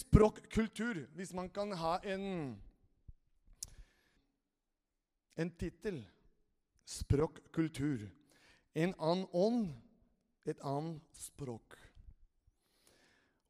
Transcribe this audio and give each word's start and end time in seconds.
språkkultur, 0.00 1.04
hvis 1.16 1.32
man 1.36 1.48
kan 1.52 1.72
ha 1.76 1.98
en 2.08 2.56
en 5.40 5.50
tittel 5.56 6.02
språkkultur. 6.84 8.08
En 8.74 8.94
annen 8.98 9.26
ånd, 9.32 9.68
et 10.44 10.60
annet 10.66 11.02
språk. 11.16 11.76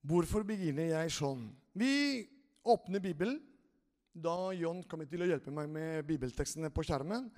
Hvorfor 0.00 0.44
begynner 0.48 0.92
jeg 0.94 1.12
sånn? 1.12 1.48
Vi 1.76 2.24
åpner 2.64 3.02
Bibelen. 3.04 3.40
Da 4.10 4.50
John 4.56 4.82
kommer 4.90 5.06
til 5.06 5.22
å 5.22 5.28
hjelpe 5.28 5.52
meg 5.54 5.68
med 5.70 6.06
bibeltekstene 6.08 6.70
på 6.74 6.82
skjermen. 6.86 7.28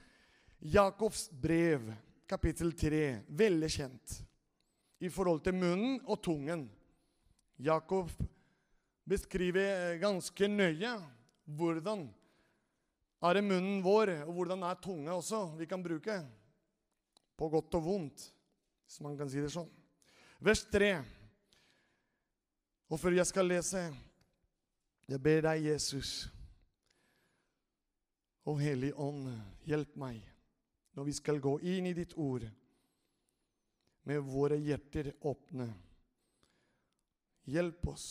Jakobs 0.73 1.27
brev, 1.29 1.91
kapittel 2.31 2.73
3. 2.79 3.03
Veldig 3.29 3.71
kjent 3.73 4.15
i 5.03 5.11
forhold 5.13 5.43
til 5.45 5.59
munnen 5.59 5.99
og 6.07 6.23
tungen. 6.23 6.69
Jakob 7.61 8.09
beskriver 9.09 9.99
ganske 10.03 10.49
nøye 10.49 10.93
hvordan 11.45 12.07
er 13.23 13.39
det 13.39 13.45
munnen 13.47 13.83
vår, 13.85 14.11
og 14.27 14.33
hvordan 14.35 14.65
er 14.67 14.81
tunge 14.83 15.13
også, 15.15 15.45
vi 15.59 15.67
kan 15.71 15.83
bruke. 15.83 16.17
På 17.39 17.49
godt 17.49 17.75
og 17.79 17.85
vondt, 17.85 18.25
hvis 18.87 19.01
man 19.03 19.17
kan 19.19 19.31
si 19.31 19.43
det 19.43 19.53
sånn. 19.55 19.71
Vers 20.43 20.65
3. 20.71 20.97
Og 22.91 22.99
før 22.99 23.15
jeg 23.15 23.29
skal 23.31 23.47
lese, 23.47 23.85
jeg 25.07 25.23
ber 25.23 25.47
deg, 25.47 25.69
Jesus, 25.71 26.27
og 28.43 28.59
Hellig 28.59 28.91
Ånd, 28.99 29.31
hjelp 29.71 29.95
meg 30.03 30.19
når 30.93 31.07
vi 31.07 31.15
skal 31.17 31.39
gå 31.41 31.55
inn 31.73 31.87
i 31.89 31.95
ditt 31.97 32.13
ord 32.21 32.45
med 34.09 34.27
våre 34.27 34.59
hjerter 34.59 35.13
åpne. 35.31 35.69
Hjelp 37.49 37.87
oss 37.95 38.09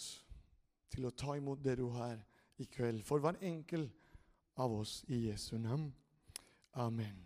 til 0.92 1.08
å 1.08 1.16
ta 1.16 1.36
imot 1.40 1.62
det 1.64 1.78
du 1.80 1.88
har 1.96 2.20
i 2.62 2.68
kveld, 2.70 3.02
for 3.08 3.24
hver 3.24 3.40
enkelt 3.42 3.96
av 4.60 4.74
oss 4.82 5.02
i 5.10 5.28
Jesu 5.30 5.58
navn. 5.58 5.90
Amen. 6.74 7.18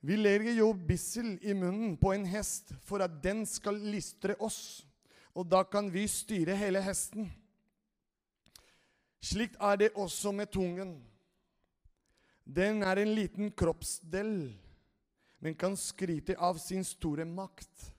Vi 0.00 0.14
legger 0.16 0.54
jo 0.54 0.70
bissel 0.72 1.34
i 1.42 1.54
munnen 1.58 1.96
på 1.98 2.12
en 2.14 2.26
hest 2.30 2.70
for 2.86 3.02
at 3.02 3.16
den 3.22 3.44
skal 3.48 3.80
lystre 3.90 4.36
oss, 4.38 4.86
og 5.34 5.48
da 5.50 5.64
kan 5.66 5.90
vi 5.90 6.06
styre 6.10 6.56
hele 6.58 6.82
hesten. 6.82 7.26
Slikt 9.18 9.58
er 9.58 9.78
det 9.80 9.94
også 9.98 10.32
med 10.34 10.50
tungen. 10.54 10.94
Den 12.46 12.82
er 12.86 13.02
en 13.02 13.14
liten 13.14 13.50
kroppsdel, 13.50 14.52
men 15.42 15.58
kan 15.58 15.76
skryte 15.76 16.38
av 16.38 16.58
sin 16.62 16.86
store 16.86 17.26
makt. 17.26 17.90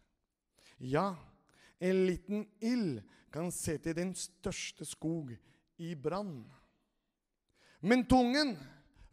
Ja, 0.79 1.13
en 1.79 2.05
liten 2.07 2.47
ild 2.63 3.03
kan 3.31 3.51
sette 3.53 3.93
den 3.97 4.13
største 4.17 4.85
skog 4.87 5.31
i 5.79 5.93
brann. 5.95 6.43
Men 7.79 8.03
tungen 8.09 8.55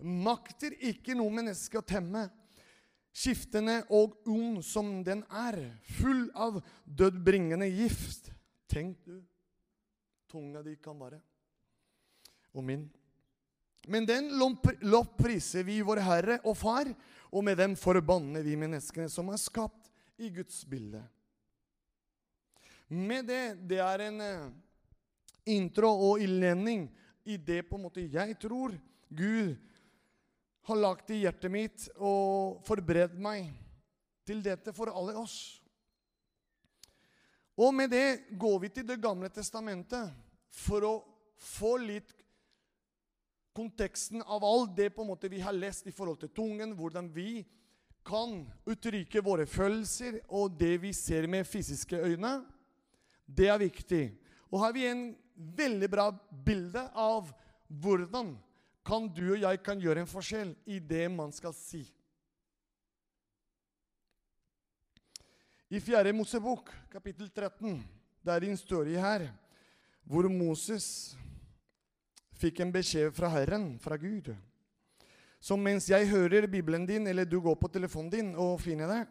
makter 0.02 0.74
ikke 0.88 1.14
noe 1.16 1.32
menneske 1.32 1.78
å 1.78 1.86
temme. 1.86 2.26
Skiftende 3.16 3.78
og 3.96 4.18
ond 4.28 4.60
som 4.66 4.98
den 5.06 5.22
er, 5.32 5.56
full 5.96 6.26
av 6.36 6.58
dødbringende 6.84 7.68
gift. 7.70 8.28
Tenk 8.68 8.98
du, 9.06 9.22
tunga 10.28 10.60
di 10.66 10.74
kan 10.82 10.98
være. 11.00 11.22
Og 12.52 12.64
min. 12.66 12.84
Men 13.88 14.04
den 14.08 14.32
lovpriser 14.36 15.64
vi 15.64 15.78
vår 15.86 16.02
Herre 16.04 16.38
og 16.44 16.58
Far, 16.58 16.90
og 17.30 17.44
med 17.46 17.56
dem 17.60 17.76
forbanner 17.78 18.44
vi 18.44 18.58
menneskene 18.58 19.08
som 19.12 19.30
er 19.32 19.40
skapt 19.40 19.88
i 20.20 20.28
Guds 20.34 20.64
bilde. 20.68 21.00
Med 22.88 23.26
det, 23.26 23.56
det 23.66 23.80
er 23.82 24.04
en 24.06 24.20
uh, 24.22 24.50
intro 25.46 25.90
og 26.10 26.22
innledning 26.22 26.86
i 27.26 27.36
det 27.36 27.64
på 27.66 27.78
en 27.78 27.86
måte 27.88 28.04
jeg 28.06 28.36
tror 28.38 28.76
Gud 29.10 29.56
har 30.66 30.78
lagt 30.78 31.10
i 31.14 31.22
hjertet 31.24 31.50
mitt 31.50 31.86
og 31.96 32.62
forberedt 32.66 33.14
meg 33.22 33.50
til 34.26 34.42
dette 34.42 34.74
for 34.74 34.90
alle 34.90 35.14
oss. 35.18 35.36
Og 37.56 37.72
med 37.74 37.90
det 37.90 38.36
går 38.38 38.58
vi 38.64 38.70
til 38.74 38.86
Det 38.86 38.98
gamle 39.00 39.30
testamentet 39.32 40.10
for 40.52 40.84
å 40.84 40.94
få 41.40 41.76
litt 41.80 42.10
konteksten 43.56 44.20
av 44.22 44.44
alt 44.44 44.74
det 44.76 44.90
på 44.92 45.04
en 45.04 45.10
måte 45.14 45.30
vi 45.32 45.40
har 45.40 45.54
lest 45.56 45.86
i 45.88 45.94
forhold 45.94 46.18
til 46.20 46.34
tungen, 46.36 46.74
hvordan 46.76 47.08
vi 47.14 47.46
kan 48.06 48.42
uttrykke 48.68 49.22
våre 49.24 49.46
følelser 49.48 50.20
og 50.28 50.58
det 50.60 50.76
vi 50.82 50.92
ser 50.94 51.26
med 51.30 51.48
fysiske 51.48 51.96
øyne. 51.96 52.34
Det 53.26 53.50
er 53.50 53.58
viktig. 53.58 54.04
Og 54.50 54.60
her 54.60 54.68
har 54.68 54.76
vi 54.76 54.86
en 54.88 55.06
veldig 55.36 55.88
bra 55.90 56.10
bilde 56.46 56.86
av 56.94 57.28
hvordan 57.66 58.36
kan 58.86 59.08
du 59.10 59.32
og 59.34 59.42
jeg 59.42 59.60
kan 59.66 59.80
gjøre 59.82 60.04
en 60.04 60.10
forskjell 60.10 60.54
i 60.70 60.78
det 60.78 61.08
man 61.10 61.32
skal 61.34 61.54
si. 61.56 61.82
I 65.66 65.80
4. 65.82 66.12
Mosebok, 66.14 66.70
kapittel 66.92 67.26
13, 67.26 67.80
det 68.22 68.32
er 68.32 68.44
en 68.46 68.54
historie 68.54 69.02
her 69.02 69.26
hvor 70.06 70.28
Moses 70.30 71.16
fikk 72.38 72.60
en 72.62 72.70
beskjed 72.70 73.10
fra 73.16 73.32
Herren, 73.32 73.72
fra 73.82 73.98
Gud. 73.98 74.30
Så 75.42 75.56
mens 75.58 75.88
jeg 75.90 76.06
hører 76.08 76.46
Bibelen 76.46 76.86
din, 76.86 77.06
eller 77.06 77.26
du 77.26 77.40
går 77.42 77.58
på 77.58 77.70
telefonen 77.74 78.12
din 78.12 78.30
og 78.38 78.60
finner 78.62 78.92
det 78.92 79.02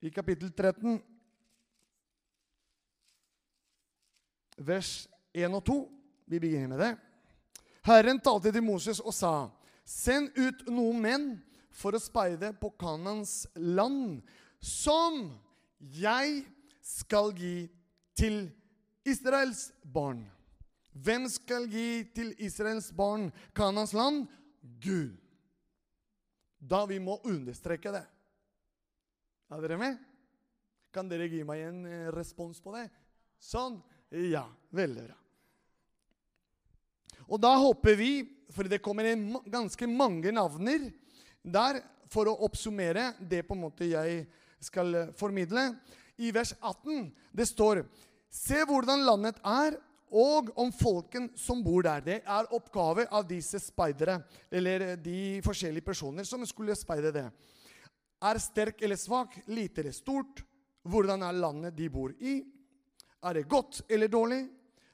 I 0.00 0.10
kapittel 0.14 0.52
13 0.52 1.00
vers 4.58 5.08
1 5.34 5.54
og 5.54 5.64
2. 5.66 5.78
Vi 6.26 6.38
begynner 6.38 6.68
med 6.68 6.82
det. 6.82 6.92
Herren 7.88 8.20
talte 8.20 8.52
til 8.52 8.62
Moses 8.62 9.00
og 9.00 9.14
sa, 9.16 9.48
send 9.86 10.34
ut 10.36 10.66
noen 10.68 11.00
menn 11.00 11.28
for 11.72 11.96
å 11.96 12.02
speide 12.02 12.52
på 12.60 12.70
Kanans 12.80 13.46
land, 13.56 14.20
som 14.60 15.30
jeg 15.78 16.42
skal 16.84 17.32
gi 17.38 17.68
til 18.18 18.48
Israels 19.08 19.70
barn. 19.82 20.26
Hvem 20.92 21.28
skal 21.30 21.68
gi 21.70 22.02
til 22.14 22.34
Israels 22.42 22.90
barn 22.92 23.30
Kanans 23.56 23.94
land? 23.96 24.26
Gud. 24.82 25.14
Da 26.58 26.82
vi 26.90 26.98
må 26.98 27.20
understreke 27.24 27.94
det. 27.94 28.04
Er 29.48 29.62
dere 29.64 29.78
med? 29.80 29.96
Kan 30.92 31.08
dere 31.08 31.28
gi 31.30 31.40
meg 31.46 31.62
en 31.64 31.84
eh, 31.88 32.08
respons 32.12 32.60
på 32.60 32.74
det? 32.74 32.84
Sånn. 33.40 33.78
Ja, 34.12 34.44
veldig 34.76 35.06
bra. 35.06 35.16
Og 37.28 37.40
da 37.40 37.54
håper 37.60 37.96
vi, 37.96 38.12
for 38.52 38.68
det 38.68 38.80
kommer 38.84 39.08
ganske 39.48 39.88
mange 39.88 40.32
navner 40.32 40.88
der 41.44 41.80
for 42.08 42.28
å 42.28 42.38
oppsummere 42.44 43.12
det 43.20 43.42
på 43.44 43.56
en 43.56 43.64
måte 43.66 43.88
jeg 43.88 44.26
skal 44.64 44.94
eh, 44.94 45.10
formidle. 45.16 45.70
I 46.20 46.32
vers 46.34 46.52
18 46.60 47.08
det 47.36 47.48
står 47.48 47.84
Se 48.28 48.60
hvordan 48.68 49.06
landet 49.06 49.38
er, 49.40 49.78
og 50.12 50.50
om 50.60 50.68
folken 50.72 51.30
som 51.36 51.62
bor 51.64 51.86
der. 51.86 52.02
Det 52.04 52.16
er 52.20 52.50
oppgave 52.52 53.06
av 53.08 53.24
disse 53.28 53.56
speidere, 53.60 54.18
eller 54.52 54.98
de 55.00 55.40
forskjellige 55.44 55.84
personer 55.84 56.28
som 56.28 56.44
skulle 56.48 56.76
speide 56.76 57.12
det. 57.14 57.24
Er 58.18 58.40
sterk 58.42 58.82
eller 58.82 58.98
svak, 58.98 59.36
lite 59.46 59.82
eller 59.82 59.94
stort? 59.94 60.42
Hvordan 60.88 61.22
er 61.22 61.36
landet 61.36 61.76
de 61.76 61.88
bor 61.92 62.14
i? 62.18 62.40
Er 63.22 63.34
det 63.34 63.48
godt 63.50 63.82
eller 63.90 64.10
dårlig? 64.10 64.42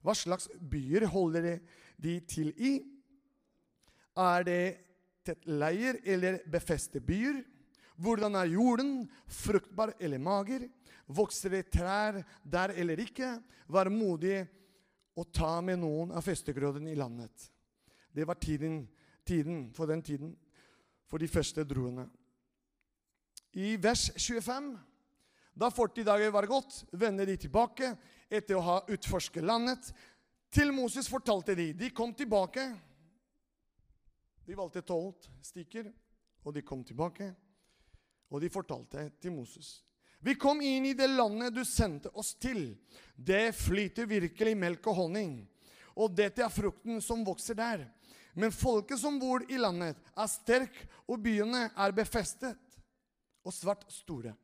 Hva 0.04 0.12
slags 0.16 0.50
byer 0.60 1.06
holder 1.08 1.58
de 1.96 2.18
til 2.28 2.52
i? 2.60 2.74
Er 4.20 4.44
det 4.44 4.64
tettleier 5.24 6.00
eller 6.04 6.42
befeste 6.50 7.00
byer? 7.00 7.40
Hvordan 7.96 8.36
er 8.36 8.52
jorden? 8.52 9.06
Fruktbar 9.26 9.94
eller 10.00 10.18
mager? 10.18 10.66
Vokser 11.06 11.56
det 11.56 11.70
trær 11.72 12.20
der 12.42 12.74
eller 12.76 13.00
ikke? 13.00 13.38
Vær 13.68 13.88
modig 13.92 14.42
og 15.16 15.30
ta 15.32 15.60
med 15.62 15.78
noen 15.80 16.12
av 16.12 16.24
festegrødene 16.26 16.92
i 16.92 16.98
landet. 16.98 17.50
Det 18.14 18.26
var 18.26 18.38
tiden, 18.40 18.84
tiden 19.24 19.70
for 19.74 19.86
den 19.86 20.02
tiden 20.02 20.34
for 21.08 21.18
de 21.18 21.28
første 21.28 21.64
druene. 21.64 22.08
I 23.54 23.76
vers 23.78 24.10
25 24.16 24.74
da 25.54 25.70
40 25.70 26.04
dager 26.04 26.30
var 26.30 26.46
gått, 26.46 26.84
vender 26.90 27.26
de 27.26 27.36
tilbake 27.38 27.92
etter 28.28 28.58
å 28.58 28.64
ha 28.66 28.80
utforsket 28.90 29.44
landet. 29.46 29.92
Til 30.50 30.72
Moses 30.74 31.06
fortalte 31.10 31.54
de. 31.54 31.68
De 31.78 31.90
kom 31.94 32.10
tilbake. 32.14 32.64
De 34.44 34.58
valgte 34.58 34.82
tolv 34.82 35.14
stikker, 35.42 35.86
og 36.42 36.56
de 36.56 36.64
kom 36.66 36.82
tilbake. 36.84 37.30
Og 38.34 38.42
de 38.42 38.50
fortalte 38.50 39.06
til 39.22 39.36
Moses. 39.36 39.78
Vi 40.24 40.34
kom 40.40 40.58
inn 40.64 40.88
i 40.88 40.96
det 40.98 41.06
landet 41.12 41.54
du 41.54 41.62
sendte 41.68 42.10
oss 42.18 42.32
til. 42.40 42.72
Det 43.14 43.52
flyter 43.54 44.10
virkelig 44.10 44.56
melk 44.58 44.90
og 44.90 45.04
honning. 45.04 45.36
Og 45.94 46.10
dette 46.16 46.42
er 46.42 46.50
frukten 46.50 46.98
som 47.04 47.22
vokser 47.22 47.54
der. 47.54 47.86
Men 48.34 48.50
folket 48.50 48.98
som 48.98 49.20
bor 49.22 49.44
i 49.46 49.60
landet, 49.60 49.94
er 50.18 50.30
sterk, 50.32 50.74
og 51.06 51.20
byene 51.22 51.68
er 51.70 51.94
befestet 51.94 52.58
og 53.44 53.52
svært 53.52 53.84
store. 53.92 54.34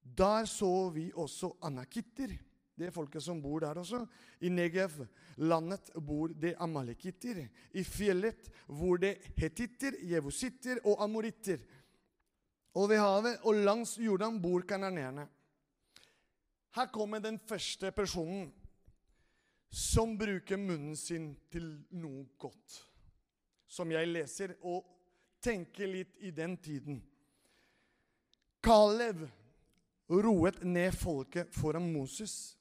Der 0.00 0.44
så 0.48 0.90
vi 0.94 1.10
også 1.14 1.52
anakitter. 1.62 2.36
Det 2.80 2.86
er 2.88 2.94
folket 2.94 3.22
som 3.22 3.42
bor 3.42 3.60
der 3.60 3.76
også. 3.76 4.06
I 4.40 4.48
Negev 4.48 5.02
landet 5.36 5.90
bor 6.06 6.32
det 6.32 6.54
amalekitter. 6.58 7.42
I 7.72 7.84
fjellet 7.84 8.48
bor 8.68 8.96
det 8.96 9.18
hetitter, 9.36 9.98
jevusitter 10.02 10.80
og 10.84 11.02
amoritter. 11.04 11.60
Og 12.74 12.88
ved 12.88 13.02
havet 13.02 13.44
og 13.44 13.54
langs 13.54 13.98
Jordan 13.98 14.40
bor 14.42 14.64
kananeerne. 14.64 15.26
Her 16.74 16.86
kommer 16.86 17.18
den 17.18 17.38
første 17.38 17.90
personen 17.92 18.52
som 19.70 20.16
bruker 20.18 20.56
munnen 20.58 20.96
sin 20.96 21.34
til 21.50 21.66
noe 21.90 22.24
godt. 22.38 22.80
Som 23.66 23.92
jeg 23.92 24.08
leser 24.08 24.56
og 24.66 24.86
tenker 25.42 25.90
litt 25.90 26.16
i 26.26 26.32
den 26.34 26.56
tiden. 26.62 27.02
Kalev 28.60 29.28
roet 30.10 30.62
ned 30.62 30.94
folket 30.98 31.54
foran 31.54 31.92
Moses. 31.92 32.56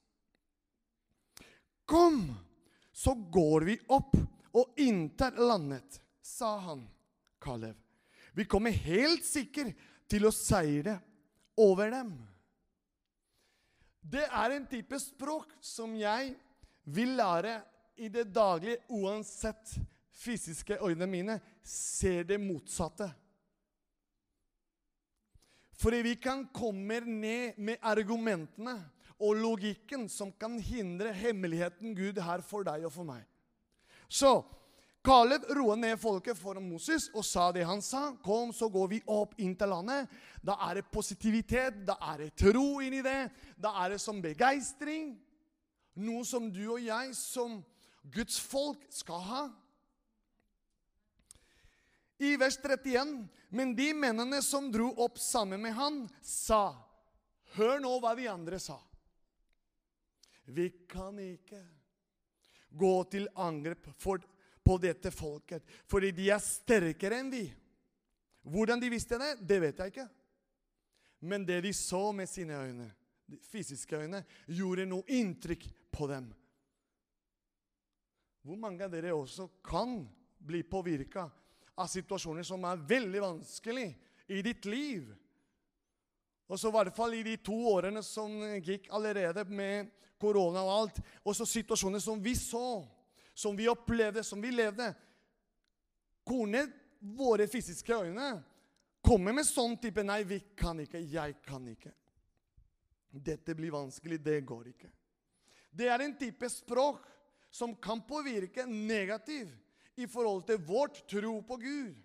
Kom, 1.86 2.36
så 2.92 3.14
går 3.14 3.62
vi 3.62 3.80
opp 3.88 4.16
og 4.52 4.80
inntar 4.80 5.38
landet, 5.42 6.02
sa 6.22 6.58
han, 6.60 6.84
Kalev. 7.42 7.76
Vi 8.32 8.46
kommer 8.46 8.72
helt 8.72 9.26
sikkert 9.26 9.74
til 10.10 10.28
å 10.30 10.34
seire 10.34 11.00
over 11.60 11.92
dem. 11.92 12.14
Det 14.00 14.26
er 14.26 14.56
en 14.56 14.68
type 14.70 15.00
språk 15.02 15.52
som 15.62 15.96
jeg 15.98 16.36
vil 16.90 17.18
lære 17.18 17.60
i 18.00 18.08
det 18.10 18.30
daglige, 18.34 18.80
uansett 18.90 19.74
fysiske 20.20 20.78
øynene 20.82 21.10
mine 21.10 21.40
ser 21.66 22.24
det 22.24 22.40
motsatte. 22.42 23.10
Fordi 25.80 26.02
vi 26.04 26.16
kan 26.20 26.44
komme 26.54 27.00
ned 27.06 27.58
med 27.58 27.80
argumentene 27.82 28.76
og 29.20 29.36
logikken 29.40 30.08
som 30.12 30.32
kan 30.36 30.58
hindre 30.60 31.14
hemmeligheten 31.16 31.96
Gud 31.96 32.20
har 32.24 32.44
for 32.44 32.68
deg 32.68 32.84
og 32.88 32.94
for 32.94 33.08
meg. 33.08 33.24
Så 34.12 34.42
Kaleb 35.00 35.46
roa 35.56 35.78
ned 35.80 35.96
folket 36.00 36.36
foran 36.36 36.66
Moses 36.68 37.08
og 37.16 37.24
sa 37.24 37.48
det 37.56 37.64
han 37.64 37.80
sa. 37.82 38.10
Kom, 38.20 38.52
så 38.52 38.68
går 38.68 38.90
vi 38.92 39.00
opp 39.08 39.38
inn 39.40 39.56
til 39.56 39.72
landet. 39.72 40.10
Da 40.44 40.58
er 40.68 40.82
det 40.82 40.90
positivitet, 40.92 41.86
da 41.88 41.96
er 42.12 42.26
det 42.26 42.34
tro 42.44 42.82
inni 42.84 43.00
det. 43.06 43.30
Da 43.56 43.72
er 43.86 43.96
det 43.96 44.02
som 44.04 44.20
begeistring. 44.22 45.14
Noe 45.96 46.28
som 46.28 46.52
du 46.52 46.66
og 46.74 46.84
jeg 46.84 47.16
som 47.16 47.62
Guds 48.12 48.42
folk 48.44 48.84
skal 48.92 49.24
ha. 49.30 49.42
I 52.20 52.36
vers 52.38 52.60
31.: 52.60 53.28
Men 53.50 53.76
de 53.76 53.94
mennene 53.94 54.42
som 54.44 54.72
dro 54.72 54.92
opp 55.00 55.18
sammen 55.18 55.62
med 55.62 55.74
han, 55.74 56.04
sa 56.22 56.76
Hør 57.56 57.80
nå 57.82 57.96
hva 57.98 58.12
de 58.14 58.28
andre 58.30 58.60
sa. 58.62 58.78
Vi 60.46 60.68
kan 60.90 61.18
ikke 61.22 61.62
gå 62.70 62.92
til 63.10 63.26
angrep 63.42 63.88
for, 63.98 64.22
på 64.62 64.78
dette 64.82 65.10
folket, 65.14 65.66
fordi 65.90 66.12
de 66.14 66.28
er 66.30 66.44
sterkere 66.44 67.18
enn 67.24 67.32
vi. 67.34 67.48
Hvordan 68.50 68.82
de 68.82 68.92
visste 68.94 69.18
det, 69.22 69.32
det 69.42 69.60
vet 69.64 69.82
jeg 69.82 69.94
ikke. 69.94 70.08
Men 71.26 71.46
det 71.46 71.60
de 71.66 71.74
så 71.74 72.12
med 72.16 72.30
sine 72.30 72.58
øyne, 72.58 72.88
de 73.30 73.40
fysiske 73.50 73.98
øyne, 73.98 74.24
gjorde 74.48 74.86
noe 74.90 75.06
inntrykk 75.18 75.66
på 75.92 76.08
dem. 76.10 76.30
Hvor 78.46 78.58
mange 78.58 78.86
av 78.86 78.94
dere 78.94 79.18
også 79.18 79.50
kan 79.66 80.00
bli 80.40 80.64
påvirka 80.64 81.28
av 81.80 81.88
situasjoner 81.88 82.44
som 82.44 82.66
er 82.68 82.82
veldig 82.90 83.22
vanskelig 83.24 83.88
i 84.28 84.42
ditt 84.46 84.68
liv. 84.68 85.08
Og 86.50 86.60
så 86.60 86.72
i 86.72 86.76
hvert 86.76 86.96
fall 86.96 87.16
i 87.16 87.24
de 87.26 87.36
to 87.46 87.56
årene 87.72 88.02
som 88.06 88.34
gikk 88.66 88.90
allerede 88.96 89.46
med 89.48 89.92
korona 90.20 90.64
og 90.66 90.74
alt. 90.74 91.00
Og 91.24 91.38
så 91.38 91.48
situasjoner 91.48 92.02
som 92.04 92.20
vi 92.22 92.34
så, 92.36 92.82
som 93.34 93.56
vi 93.58 93.70
opplevde, 93.72 94.24
som 94.26 94.42
vi 94.42 94.52
levde. 94.52 94.90
Kunne 96.28 96.66
våre 97.00 97.48
fysiske 97.48 97.96
øyne 97.96 98.32
komme 99.06 99.32
med 99.34 99.48
sånn 99.48 99.78
type 99.80 100.04
Nei, 100.04 100.24
vi 100.28 100.42
kan 100.58 100.82
ikke. 100.84 101.00
Jeg 101.00 101.38
kan 101.46 101.64
ikke. 101.70 101.94
Dette 103.10 103.56
blir 103.58 103.74
vanskelig. 103.74 104.20
Det 104.26 104.42
går 104.46 104.74
ikke. 104.74 104.92
Det 105.70 105.88
er 105.88 106.02
en 106.04 106.18
type 106.18 106.50
språk 106.50 107.06
som 107.54 107.78
kan 107.82 108.02
påvirke 108.06 108.66
negativt 108.66 109.69
i 110.00 110.08
forhold 110.10 110.46
til 110.48 110.62
vårt 110.66 111.02
tro 111.10 111.40
på 111.46 111.58
Gud. 111.62 111.96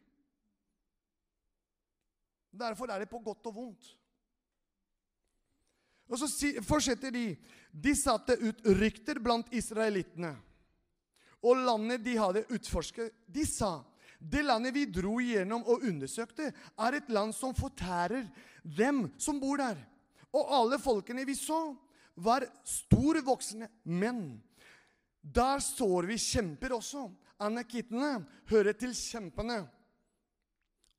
Derfor 2.55 2.91
er 2.91 3.03
det 3.03 3.11
på 3.11 3.19
godt 3.19 3.47
og 3.51 3.55
vondt. 3.55 3.87
Og 6.11 6.21
så 6.21 6.29
fortsetter 6.63 7.11
de. 7.15 7.33
De 7.73 7.95
satte 7.99 8.37
ut 8.39 8.61
rykter 8.79 9.19
blant 9.23 9.49
israelittene. 9.57 10.35
Og 11.45 11.59
landet 11.65 12.05
de 12.05 12.15
hadde 12.17 12.45
utforsket, 12.55 13.11
de 13.27 13.43
sa 13.49 13.81
det 14.25 14.41
landet 14.47 14.73
vi 14.73 14.87
dro 14.89 15.19
gjennom 15.21 15.67
og 15.69 15.83
undersøkte, 15.85 16.49
er 16.55 16.97
et 16.97 17.11
land 17.13 17.35
som 17.37 17.53
fortærer 17.57 18.25
dem 18.65 19.05
som 19.21 19.41
bor 19.41 19.61
der. 19.61 19.77
Og 20.33 20.53
alle 20.63 20.79
folkene 20.81 21.27
vi 21.29 21.37
så, 21.37 21.75
var 22.15 22.47
storvoksne 22.65 23.69
menn. 23.91 24.39
Der 25.21 25.61
står 25.61 26.09
vi 26.09 26.17
kjemper 26.21 26.77
også. 26.77 27.09
Anakittene 27.45 28.25
hører 28.51 28.77
til 28.79 28.95
kjempene. 28.97 29.63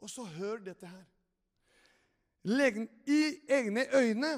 Og 0.02 0.12
så 0.12 0.26
hør 0.38 0.62
dette 0.66 0.88
her. 0.88 1.06
I 2.46 3.22
egne 3.50 3.88
øyne, 3.96 4.34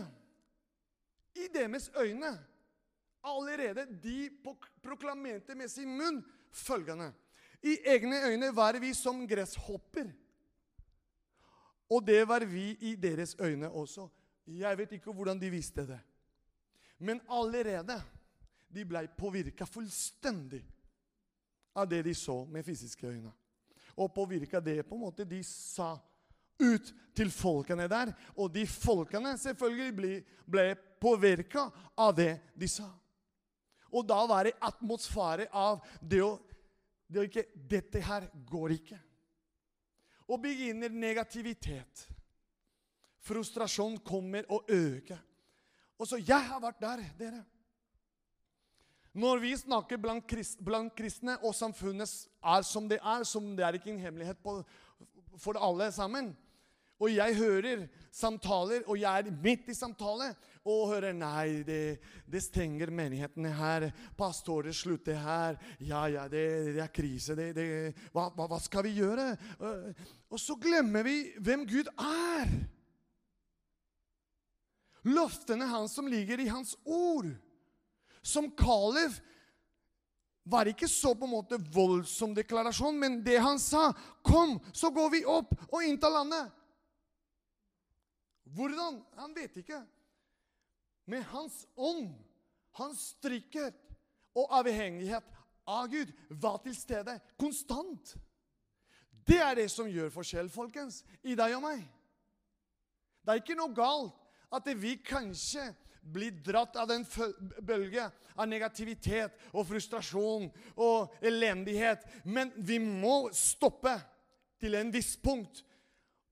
i 1.35 1.47
deres 1.53 1.91
øyne 1.99 2.37
Allerede 3.27 3.83
de 4.03 4.29
proklamerte 4.83 5.55
med 5.55 5.67
sin 5.67 5.97
munn 5.97 6.21
følgende 6.51 7.11
I 7.63 7.75
egne 7.85 8.21
øyne 8.29 8.55
var 8.55 8.79
vi 8.79 8.93
som 8.93 9.27
gresshopper. 9.27 10.11
Og 11.89 12.07
det 12.07 12.27
var 12.27 12.45
vi 12.45 12.69
i 12.81 12.95
deres 12.95 13.35
øyne 13.41 13.69
også. 13.69 14.07
Jeg 14.47 14.77
vet 14.77 14.91
ikke 14.91 15.11
hvordan 15.11 15.41
de 15.41 15.49
visste 15.49 15.87
det. 15.87 15.99
Men 16.99 17.21
allerede 17.29 18.01
de 18.75 18.85
ble 18.85 19.07
påvirka 19.17 19.65
fullstendig 19.65 20.63
av 21.77 21.87
det 21.89 22.01
de 22.07 22.13
så 22.17 22.41
med 22.49 22.65
fysiske 22.65 23.07
øyne. 23.07 23.31
Og 23.97 24.13
påvirka 24.13 24.59
det 24.61 24.83
på 24.87 24.95
en 24.95 25.05
måte 25.05 25.25
de 25.25 25.43
sa 25.45 25.95
ut 26.59 26.93
til 27.15 27.31
folkene 27.33 27.87
der. 27.89 28.13
Og 28.35 28.51
de 28.53 28.65
folkene 28.69 29.35
selvfølgelig 29.37 29.95
ble, 29.97 30.13
ble 30.45 30.67
påvirka 31.01 31.67
av 31.97 32.15
det 32.17 32.33
de 32.57 32.69
sa. 32.69 32.89
Og 33.93 34.05
da 34.07 34.19
var 34.27 34.47
det 34.47 34.57
atmosfære 34.67 35.47
av 35.55 35.79
det 36.01 36.21
å, 36.25 36.35
det 37.07 37.21
å 37.21 37.27
ikke 37.27 37.45
Dette 37.55 38.01
her 38.03 38.27
går 38.49 38.75
ikke. 38.77 38.99
Og 40.27 40.41
begynner 40.43 40.91
negativitet. 40.91 42.07
Frustrasjon 43.23 43.97
kommer 44.03 44.47
og 44.51 44.67
øker. 44.71 45.21
Og 45.97 46.07
så 46.07 46.19
Jeg 46.19 46.49
har 46.49 46.61
vært 46.61 46.81
der, 46.81 47.05
dere. 47.17 47.45
Når 49.17 49.39
vi 49.41 49.55
snakker 49.57 49.97
blant, 49.97 50.25
krist, 50.29 50.59
blant, 50.61 50.93
kristne, 50.97 51.39
og 51.41 51.55
samfunnet 51.57 52.11
er 52.45 52.65
som 52.67 52.89
det 52.89 52.99
er, 53.01 53.23
som 53.25 53.55
det 53.57 53.65
er 53.65 53.77
ikke 53.79 53.89
en 53.95 54.03
hemmelighet 54.03 54.37
på, 54.43 54.59
for 55.41 55.57
alle 55.57 55.89
sammen 55.93 56.35
Og 56.97 57.11
jeg 57.13 57.35
hører 57.37 57.83
samtaler, 58.09 58.81
og 58.89 58.97
jeg 58.97 59.19
er 59.19 59.35
midt 59.43 59.67
i 59.69 59.73
samtale, 59.77 60.31
og 60.65 60.87
hører 60.89 61.13
Nei, 61.13 61.61
det, 61.61 61.99
det 62.25 62.41
stenger 62.41 62.89
menighetene 62.89 63.51
her. 63.53 63.85
Pastorer 64.17 64.73
slutter 64.73 65.19
her. 65.21 65.59
Ja, 65.77 66.07
ja, 66.09 66.25
det, 66.27 66.73
det 66.73 66.81
er 66.81 66.89
krise. 66.89 67.37
Det, 67.37 67.67
hva, 68.09 68.31
hva, 68.33 68.47
hva, 68.49 68.57
skal 68.57 68.87
vi 68.87 68.95
gjøre? 68.97 69.27
Og 70.33 70.41
så 70.41 70.57
glemmer 70.57 71.05
vi 71.05 71.19
hvem 71.37 71.67
Gud 71.69 71.93
er. 72.01 72.49
Løftene 75.05 75.69
hans 75.69 75.93
som 75.93 76.09
ligger 76.09 76.41
i 76.41 76.49
hans 76.49 76.73
ord 76.83 77.29
som 78.27 78.49
Kalev 78.51 79.15
var 80.47 80.67
ikke 80.69 80.87
så 80.87 81.13
på 81.15 81.27
en 81.27 81.33
måte 81.33 81.59
voldsom 81.73 82.35
deklarasjon, 82.35 82.99
men 82.99 83.19
det 83.23 83.37
han 83.39 83.59
sa 83.59 83.93
'Kom, 84.23 84.59
så 84.73 84.89
går 84.89 85.09
vi 85.09 85.25
opp 85.25 85.53
og 85.71 85.83
inntar 85.83 86.09
landet'. 86.09 86.51
Hvordan? 88.55 89.03
Han 89.15 89.35
vet 89.35 89.57
ikke. 89.57 89.85
Men 91.05 91.23
hans 91.23 91.65
ånd, 91.75 92.15
hans 92.71 93.13
trygghet 93.21 93.75
og 94.35 94.47
avhengighet 94.51 95.23
av 95.67 95.87
Gud 95.87 96.11
var 96.29 96.57
til 96.57 96.75
stede 96.75 97.19
konstant. 97.39 98.15
Det 99.27 99.39
er 99.39 99.55
det 99.55 99.71
som 99.71 99.87
gjør 99.87 100.09
forskjell, 100.09 100.49
folkens, 100.49 101.03
i 101.23 101.35
deg 101.35 101.55
og 101.55 101.63
meg. 101.63 101.83
Det 103.23 103.33
er 103.33 103.41
ikke 103.41 103.59
noe 103.59 103.75
galt 103.75 104.15
at 104.51 104.69
vi 104.79 104.95
kanskje 105.03 105.75
blir 106.13 106.31
dratt 106.43 106.75
av 106.79 106.87
den 106.89 107.05
bølge 107.61 108.07
av 108.37 108.47
negativitet 108.49 109.35
og 109.51 109.67
frustrasjon 109.67 110.47
og 110.75 111.15
elendighet. 111.25 112.05
Men 112.23 112.51
vi 112.55 112.79
må 112.83 113.27
stoppe 113.35 113.95
til 114.61 114.77
en 114.77 114.91
viss 114.93 115.15
punkt 115.21 115.63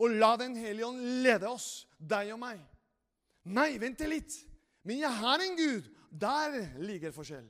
og 0.02 0.12
la 0.20 0.36
Den 0.36 0.58
hellige 0.60 0.88
ånd 0.90 1.24
lede 1.24 1.48
oss, 1.48 1.86
deg 1.98 2.34
og 2.36 2.42
meg. 2.42 2.60
Nei, 3.48 3.78
vent 3.80 4.02
litt. 4.10 4.34
Men 4.84 5.00
jeg 5.06 5.22
har 5.22 5.42
en 5.42 5.56
Gud. 5.56 5.88
Der 6.12 6.58
ligger 6.84 7.14
forskjell. 7.16 7.48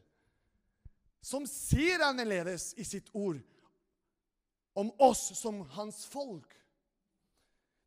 Som 1.25 1.45
sier 1.49 2.03
annerledes 2.05 2.73
i 2.77 2.85
sitt 2.85 3.09
ord 3.13 3.41
om 4.77 4.91
oss 5.01 5.31
som 5.39 5.61
hans 5.73 6.03
folk. 6.11 6.53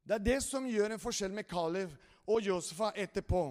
Det 0.03 0.17
er 0.17 0.25
det 0.25 0.39
som 0.43 0.67
gjør 0.67 0.95
en 0.95 1.03
forskjell 1.03 1.35
med 1.37 1.47
Kalev 1.47 1.93
og 2.29 2.45
Josefa 2.45 2.91
etterpå. 2.97 3.43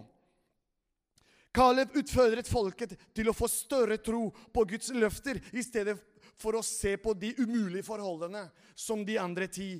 Kalev 1.58 1.96
utfordret 1.98 2.50
folket 2.50 2.94
til 3.18 3.32
å 3.32 3.36
få 3.36 3.48
større 3.50 3.98
tro 3.98 4.28
på 4.54 4.66
Guds 4.70 4.92
løfter 4.94 5.40
i 5.58 5.64
stedet 5.66 5.98
for 6.38 6.54
å 6.54 6.62
se 6.66 6.94
på 7.02 7.16
de 7.18 7.32
umulige 7.40 7.86
forholdene 7.88 8.44
som 8.78 9.02
de 9.06 9.18
andre 9.18 9.48
ti 9.50 9.72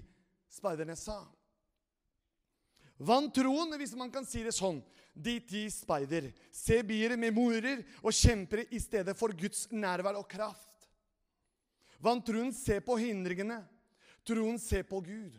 speiderne 0.50 0.96
sa. 0.98 1.20
Vantroen, 2.98 3.76
hvis 3.78 3.94
man 3.94 4.10
kan 4.10 4.26
si 4.26 4.42
det 4.42 4.56
sånn, 4.58 4.82
de 5.14 5.38
ti 5.46 5.68
speider 5.74 6.32
se 6.54 6.80
byer 6.86 7.14
med 7.18 7.36
morer 7.36 7.84
og 8.02 8.14
kjempere 8.14 8.66
i 8.74 8.82
stedet 8.82 9.14
for 9.18 9.34
Guds 9.38 9.68
nærvær 9.70 10.18
og 10.18 10.26
kraft. 10.30 10.90
Vantroen 12.02 12.50
se 12.54 12.80
på 12.82 12.98
hindringene. 13.02 13.62
Troen 14.26 14.58
se 14.62 14.82
på 14.86 15.02
Gud. 15.06 15.38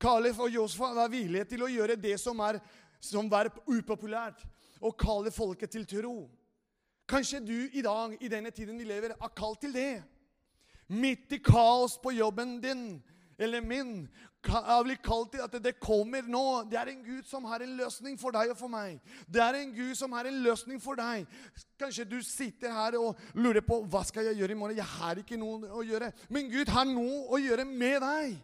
Kalif 0.00 0.40
og 0.44 0.52
Josfa 0.52 0.90
var 0.96 1.12
villige 1.12 1.46
til 1.52 1.64
å 1.64 1.70
gjøre 1.72 1.96
det 2.00 2.16
som, 2.20 2.40
er, 2.44 2.58
som 3.06 3.30
var 3.30 3.50
upopulært, 3.66 4.44
og 4.80 4.96
kalle 5.00 5.32
folket 5.32 5.72
til 5.72 5.86
tro. 5.88 6.16
Kanskje 7.08 7.40
du 7.40 7.56
i 7.72 7.82
dag, 7.82 8.16
i 8.20 8.28
denne 8.28 8.50
tiden 8.50 8.78
vi 8.78 8.84
lever, 8.84 9.14
er 9.14 9.34
kalt 9.36 9.60
til 9.62 9.74
det. 9.74 10.02
Midt 10.88 11.32
i 11.32 11.38
kaos 11.42 11.96
på 12.02 12.12
jobben 12.14 12.60
din 12.62 12.88
eller 13.38 13.60
min, 13.60 14.08
har 14.46 14.84
blitt 14.86 15.02
kalt 15.04 15.32
til 15.34 15.42
at 15.44 15.54
det 15.62 15.74
kommer 15.82 16.24
nå. 16.30 16.64
Det 16.70 16.78
er 16.78 16.92
en 16.92 17.02
Gud 17.04 17.26
som 17.26 17.44
har 17.50 17.62
en 17.64 17.74
løsning 17.76 18.18
for 18.20 18.34
deg 18.34 18.52
og 18.52 18.58
for 18.58 18.70
meg. 18.70 19.00
Det 19.26 19.42
er 19.42 19.58
en 19.58 19.72
Gud 19.74 19.94
som 19.98 20.12
har 20.16 20.28
en 20.28 20.38
løsning 20.44 20.80
for 20.82 20.98
deg. 20.98 21.26
Kanskje 21.80 22.06
du 22.08 22.20
sitter 22.24 22.72
her 22.72 22.98
og 23.00 23.18
lurer 23.34 23.64
på 23.66 23.80
hva 23.90 24.04
skal 24.06 24.30
jeg 24.30 24.38
gjøre 24.40 24.54
i 24.54 24.58
morgen. 24.60 24.78
Jeg 24.78 24.92
har 24.96 25.18
ikke 25.20 25.40
noe 25.40 25.68
å 25.68 25.82
gjøre. 25.84 26.12
Men 26.30 26.50
Gud 26.52 26.70
har 26.72 26.86
noe 26.88 27.24
å 27.26 27.42
gjøre 27.42 27.66
med 27.68 27.98
deg. 28.06 28.38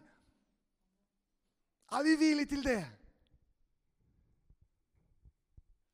Er 1.93 2.05
vi 2.05 2.17
villige 2.19 2.53
til 2.55 2.65
det? 2.65 2.81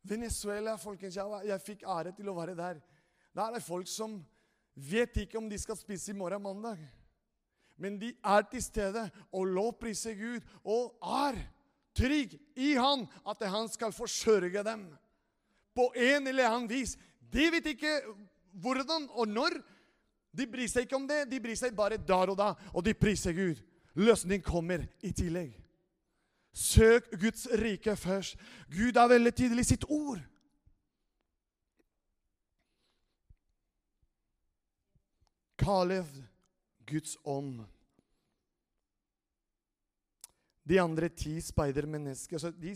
Venezuela, 0.04 0.78
folkens. 0.80 1.18
Jeg, 1.18 1.42
jeg 1.50 1.66
fikk 1.66 1.84
ære 1.88 2.14
til 2.16 2.30
å 2.32 2.38
være 2.38 2.56
der. 2.58 2.80
Der 3.36 3.44
er 3.46 3.58
det 3.58 3.66
folk 3.66 3.88
som 3.90 4.20
vet 4.74 5.18
ikke 5.24 5.38
om 5.40 5.50
de 5.50 5.60
skal 5.60 5.78
spise 5.78 6.14
i 6.14 6.18
morgen 6.18 6.44
mandag. 6.44 6.80
Men 7.80 8.00
de 8.00 8.12
er 8.26 8.44
til 8.52 8.64
stede 8.64 9.06
og 9.32 9.48
lovpriser 9.48 10.18
Gud 10.20 10.48
og 10.68 10.98
er 11.24 11.40
trygg 11.96 12.36
i 12.60 12.74
Han 12.76 13.06
at 13.28 13.44
han 13.48 13.70
skal 13.72 13.96
forsørge 13.96 14.64
dem 14.68 14.90
på 15.76 15.88
en 15.96 16.28
eller 16.28 16.50
annen 16.50 16.70
vis. 16.72 16.98
De 17.20 17.48
vet 17.54 17.72
ikke 17.72 17.94
hvordan 18.60 19.08
og 19.16 19.28
når. 19.28 19.60
De 20.36 20.46
bryr 20.46 20.68
seg 20.70 20.86
ikke 20.86 20.98
om 21.00 21.08
det. 21.10 21.24
De 21.32 21.40
bryr 21.42 21.58
seg 21.58 21.76
bare 21.76 21.98
der 21.98 22.34
og 22.34 22.38
da, 22.38 22.54
og 22.74 22.84
de 22.86 22.94
priser 22.94 23.34
Gud. 23.34 23.62
Løsning 23.98 24.44
kommer 24.46 24.84
i 25.02 25.12
tillegg. 25.16 25.56
Søk 26.54 27.12
Guds 27.22 27.48
rike 27.62 27.96
først. 27.96 28.38
Gud 28.72 28.98
er 28.98 29.08
veldig 29.08 29.34
tydelig 29.36 29.66
i 29.66 29.72
sitt 29.74 29.86
ord. 29.90 30.22
Kalev, 35.60 36.08
Guds 36.88 37.18
ånd. 37.26 37.60
De 40.70 40.80
andre 40.82 41.10
ti 41.10 41.40
speidermennesker 41.42 42.38
altså 42.38 42.52
de, 42.52 42.76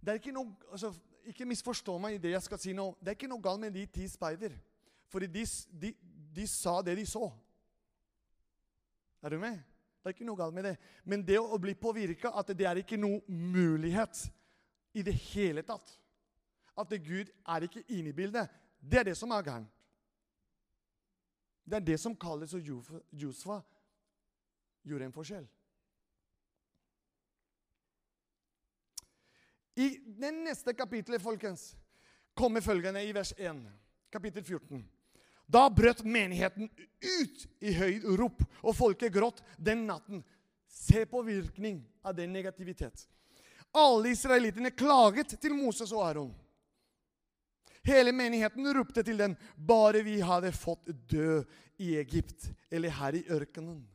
Det 0.00 0.08
er 0.08 0.20
ikke 0.20 0.32
noe 0.32 0.54
altså, 0.72 0.94
Ikke 1.28 1.44
misforstå 1.44 1.98
meg 2.00 2.16
i 2.16 2.22
det 2.22 2.32
jeg 2.32 2.42
skal 2.42 2.58
si 2.58 2.72
nå. 2.74 2.88
Det 3.00 3.12
er 3.12 3.18
ikke 3.18 3.30
noe 3.30 3.42
galt 3.42 3.60
med 3.62 3.74
de 3.76 3.84
ti 3.86 4.08
speider. 4.08 4.56
Fordi 5.12 5.28
de, 5.30 5.44
de, 5.70 5.92
de 6.34 6.46
sa 6.48 6.80
det 6.82 6.96
de 6.98 7.04
så. 7.06 7.28
Er 9.22 9.30
du 9.30 9.38
med? 9.38 9.60
Det 10.02 10.10
er 10.10 10.16
ikke 10.16 10.26
noe 10.26 10.38
galt 10.38 10.54
med 10.54 10.66
det. 10.66 10.76
Men 11.06 11.22
det 11.22 11.38
å 11.38 11.58
bli 11.62 11.76
påvirka, 11.78 12.32
at 12.34 12.50
det 12.58 12.66
er 12.66 12.80
ikke 12.80 12.98
noe 12.98 13.20
mulighet 13.30 14.24
i 14.98 15.04
det 15.06 15.14
hele 15.30 15.62
tatt. 15.62 15.94
At 16.74 16.90
Gud 17.04 17.30
er 17.30 17.66
ikke 17.68 17.84
inne 17.86 18.10
i 18.10 18.16
bildet. 18.16 18.50
Det 18.82 18.98
er 18.98 19.12
det 19.12 19.16
som 19.16 19.30
er 19.30 19.46
gærent. 19.46 19.70
Det 21.62 21.78
er 21.78 21.84
det 21.86 21.98
som 22.02 22.16
kalles 22.18 22.54
og 22.58 22.66
Josfa 23.14 23.60
gjorde 24.82 25.06
en 25.06 25.14
forskjell. 25.14 25.46
I 29.78 29.86
det 30.18 30.32
neste 30.34 30.74
kapitlet, 30.74 31.22
folkens, 31.22 31.76
kommer 32.34 32.60
følgende 32.60 33.04
i 33.06 33.14
vers 33.14 33.30
1, 33.38 33.62
kapittel 34.12 34.44
14. 34.44 34.82
Da 35.52 35.68
brøt 35.70 36.00
menigheten 36.04 36.70
ut 37.02 37.46
i 37.60 37.74
høyt 37.76 38.04
rop, 38.18 38.44
og 38.62 38.76
folket 38.76 39.12
gråt 39.12 39.42
den 39.58 39.84
natten. 39.88 40.22
Se 40.66 41.04
på 41.06 41.20
virkning 41.26 41.82
av 42.02 42.16
den 42.16 42.32
negativitet. 42.32 43.04
Alle 43.76 44.12
israelittene 44.12 44.72
klaget 44.72 45.36
til 45.40 45.54
Moses 45.56 45.92
og 45.92 46.06
Aron. 46.06 46.32
Hele 47.84 48.12
menigheten 48.14 48.68
ropte 48.74 49.02
til 49.02 49.18
dem, 49.18 49.36
'Bare 49.56 50.02
vi 50.04 50.20
hadde 50.20 50.52
fått 50.52 50.86
dø 51.10 51.42
i 51.78 51.96
Egypt 51.98 52.52
eller 52.70 52.88
her 52.88 53.14
i 53.14 53.24
ørkenen.' 53.28 53.86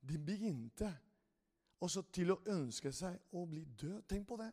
De 0.00 0.18
begynte 0.18 0.94
også 1.80 2.02
til 2.12 2.32
å 2.32 2.40
ønske 2.46 2.92
seg 2.92 3.18
å 3.32 3.46
bli 3.46 3.64
død. 3.64 4.02
Tenk 4.08 4.28
på 4.28 4.36
det. 4.36 4.50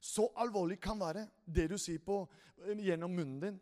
Så 0.00 0.28
alvorlig 0.36 0.80
kan 0.80 0.98
være 1.00 1.26
det 1.44 1.68
du 1.70 1.78
sier 1.78 1.98
på, 1.98 2.22
gjennom 2.78 3.14
munnen 3.14 3.40
din. 3.40 3.60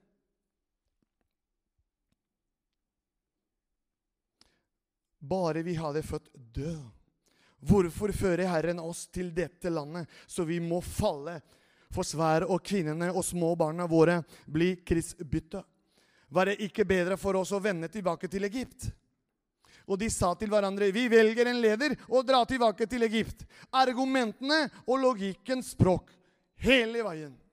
Bare 5.19 5.63
vi 5.63 5.75
hadde 5.79 6.03
født 6.03 6.29
død. 6.35 6.85
Hvorfor 7.67 8.13
fører 8.13 8.47
Herren 8.51 8.81
oss 8.83 9.07
til 9.09 9.33
dette 9.35 9.71
landet, 9.73 10.07
så 10.27 10.45
vi 10.45 10.61
må 10.61 10.81
falle? 10.85 11.41
For 11.95 12.07
svære 12.07 12.49
og 12.51 12.61
kvinnene 12.67 13.09
og 13.13 13.25
små 13.25 13.55
barna 13.59 13.87
våre 13.89 14.21
blir 14.47 14.83
krigsbytte. 14.87 15.63
Var 16.29 16.51
det 16.51 16.61
ikke 16.67 16.85
bedre 16.85 17.17
for 17.17 17.39
oss 17.39 17.55
å 17.55 17.63
vende 17.63 17.89
tilbake 17.89 18.29
til 18.29 18.45
Egypt? 18.49 18.91
Og 19.87 19.99
de 20.01 20.09
sa 20.11 20.35
til 20.35 20.51
hverandre, 20.51 20.91
'Vi 20.91 21.09
velger 21.09 21.47
en 21.47 21.61
leder 21.61 21.97
og 22.11 22.27
drar 22.27 22.45
tilbake 22.45 22.87
til 22.87 23.03
Egypt.' 23.03 23.47
Argumentene 23.73 24.71
og 24.87 24.99
logikkens 24.99 25.71
språk 25.71 26.11
hele 26.59 27.03
veien. 27.03 27.46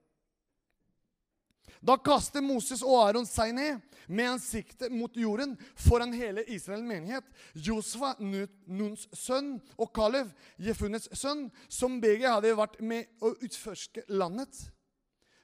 Da 1.84 1.98
kastet 2.00 2.44
Moses 2.44 2.80
og 2.84 2.96
Aron 3.02 3.26
seg 3.28 3.52
ned 3.56 3.82
med 4.08 4.30
ansiktet 4.34 4.92
mot 4.92 5.12
jorden 5.16 5.52
foran 5.76 6.14
hele 6.16 6.44
Israels 6.52 6.84
menighet. 6.86 7.26
Josfa, 7.52 8.14
Nuns 8.20 9.04
sønn, 9.12 9.58
og 9.76 9.92
Kalev, 9.96 10.30
Jefunes 10.56 11.10
sønn, 11.12 11.50
som 11.68 12.00
begge 12.00 12.30
hadde 12.30 12.54
vært 12.56 12.78
med 12.80 13.10
å 13.20 13.34
utforske 13.36 14.06
landet. 14.16 14.56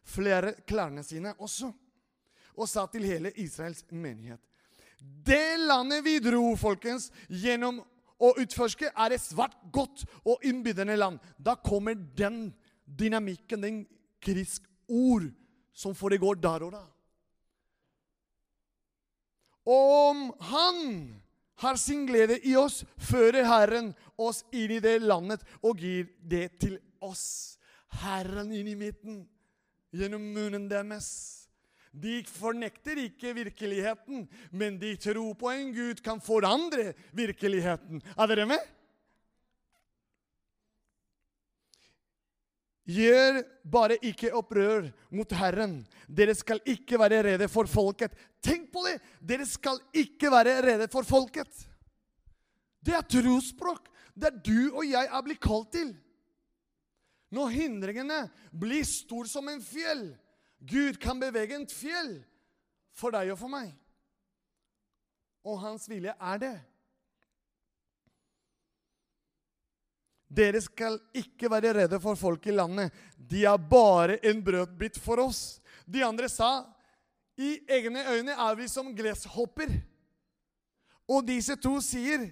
Flere 0.04 0.54
klærne 0.68 1.04
sine 1.04 1.34
også. 1.38 1.70
Og 2.56 2.68
sa 2.68 2.86
til 2.90 3.04
hele 3.08 3.32
Israels 3.40 3.84
menighet. 3.92 4.40
Det 5.00 5.56
landet 5.60 6.04
vi 6.04 6.18
dro, 6.24 6.54
folkens, 6.60 7.08
gjennom 7.28 7.82
å 8.20 8.32
utforske, 8.40 8.90
er 8.92 9.12
et 9.12 9.22
svært 9.22 9.56
godt 9.72 10.04
og 10.24 10.44
innbydende 10.44 10.96
land. 10.96 11.20
Da 11.36 11.54
kommer 11.56 11.96
den 11.96 12.50
dynamikken, 12.84 13.64
den 13.64 13.84
krisk 14.24 14.66
ord 14.88 15.30
som 15.72 15.94
foregår 15.96 16.40
der 16.40 16.66
og 16.66 16.74
da. 16.74 16.84
Om 19.70 20.30
Han 20.40 20.86
har 21.60 21.76
sin 21.76 22.06
glede 22.08 22.38
i 22.48 22.56
oss, 22.56 22.84
fører 22.96 23.44
Herren 23.44 23.92
oss 24.16 24.44
inn 24.52 24.72
i 24.72 24.80
det 24.80 24.96
landet 25.02 25.44
og 25.60 25.80
gir 25.80 26.08
det 26.20 26.46
til 26.62 26.78
oss. 27.04 27.58
Herren 28.00 28.52
inn 28.54 28.70
i 28.70 28.78
midten, 28.78 29.24
gjennom 29.92 30.24
munnen 30.34 30.68
deres. 30.70 31.10
De 31.90 32.20
fornekter 32.24 33.00
ikke 33.02 33.34
virkeligheten, 33.34 34.28
men 34.54 34.78
de 34.78 34.94
tror 35.02 35.34
på 35.34 35.50
en 35.50 35.72
Gud 35.74 36.02
kan 36.06 36.22
forandre 36.22 36.92
virkeligheten. 37.16 38.02
Er 38.14 38.30
dere 38.30 38.46
med? 38.46 38.62
Gjør 42.88 43.42
bare 43.70 43.98
ikke 44.02 44.32
opprør 44.34 44.88
mot 45.14 45.32
Herren. 45.36 45.80
Dere 46.08 46.34
skal 46.34 46.62
ikke 46.68 46.98
være 46.98 47.22
redde 47.28 47.48
for 47.52 47.68
folket. 47.70 48.14
Tenk 48.42 48.70
på 48.72 48.82
det! 48.86 48.96
Dere 49.20 49.46
skal 49.46 49.78
ikke 49.92 50.30
være 50.32 50.56
redde 50.64 50.88
for 50.92 51.06
folket. 51.06 51.50
Det 52.80 52.96
er 52.96 53.04
trosspråk. 53.04 53.90
Det 54.16 54.30
er 54.30 54.40
du 54.42 54.72
og 54.72 54.84
jeg 54.88 55.06
er 55.06 55.26
blitt 55.26 55.42
kalt 55.44 55.70
til. 55.76 55.92
Når 57.30 57.52
hindringene 57.54 58.24
blir 58.50 58.82
stor 58.88 59.28
som 59.30 59.46
en 59.52 59.62
fjell 59.62 60.08
Gud 60.60 60.98
kan 61.00 61.20
bevege 61.20 61.56
en 61.56 61.68
fjell 61.70 62.18
for 62.92 63.14
deg 63.14 63.30
og 63.32 63.38
for 63.40 63.52
meg. 63.52 63.70
Og 65.46 65.60
hans 65.62 65.86
vilje 65.88 66.12
er 66.12 66.40
det. 66.42 66.56
Dere 70.30 70.60
skal 70.62 71.00
ikke 71.16 71.50
være 71.50 71.72
redde 71.80 71.98
for 72.02 72.18
folk 72.18 72.44
i 72.46 72.54
landet. 72.54 72.94
De 73.18 73.42
er 73.48 73.58
bare 73.58 74.20
en 74.30 74.42
brødbit 74.46 74.98
for 75.02 75.18
oss. 75.24 75.58
De 75.90 76.04
andre 76.06 76.28
sa, 76.30 76.68
i 77.34 77.56
egne 77.68 78.04
øyne 78.12 78.36
er 78.36 78.58
vi 78.58 78.68
som 78.70 78.92
gresshopper. 78.94 79.72
Og 81.10 81.26
disse 81.26 81.56
to 81.58 81.80
sier 81.82 82.28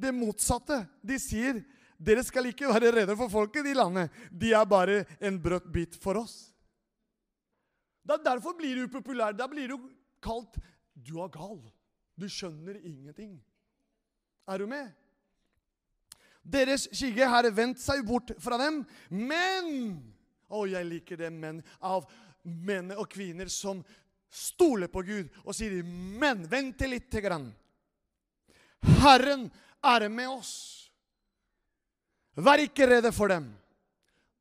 det 0.00 0.10
motsatte. 0.16 0.82
De 1.06 1.18
sier, 1.22 1.60
dere 2.00 2.24
skal 2.26 2.48
ikke 2.50 2.70
være 2.72 2.90
redde 2.96 3.14
for 3.18 3.30
folket 3.30 3.68
i 3.70 3.76
landet. 3.76 4.10
De 4.32 4.54
er 4.56 4.66
bare 4.66 5.04
en 5.20 5.38
brødbit 5.42 5.98
for 6.02 6.18
oss. 6.24 6.48
Da, 8.02 8.16
derfor 8.16 8.56
blir 8.58 8.74
du 8.74 8.88
upopulær. 8.88 9.36
Da 9.36 9.46
blir 9.46 9.70
du 9.70 9.76
kalt 10.24 10.58
Du 10.94 11.20
er 11.22 11.30
gal. 11.32 11.60
Du 12.18 12.26
skjønner 12.28 12.80
ingenting. 12.82 13.38
Er 14.48 14.58
du 14.58 14.66
med? 14.66 14.90
Deres 16.50 16.88
skygge 16.90 17.28
har 17.30 17.46
vendt 17.54 17.80
seg 17.82 18.02
bort 18.06 18.32
fra 18.42 18.58
dem, 18.60 18.82
men 19.08 20.00
Å, 20.50 20.64
jeg 20.66 20.82
liker 20.88 21.20
det 21.20 21.28
menn 21.30 21.60
av 21.86 22.08
menn 22.42 22.90
og 22.96 23.06
kvinner 23.12 23.46
som 23.52 23.84
stoler 24.30 24.90
på 24.90 25.02
Gud 25.06 25.28
og 25.44 25.54
sier 25.54 25.82
Men 25.84 26.42
vent 26.50 26.80
litt. 26.88 27.10
Grann. 27.10 27.50
Herren 29.02 29.48
er 29.82 30.08
med 30.08 30.30
oss. 30.30 30.52
Vær 32.34 32.62
ikke 32.62 32.86
redde 32.88 33.10
for 33.12 33.30
dem. 33.30 33.50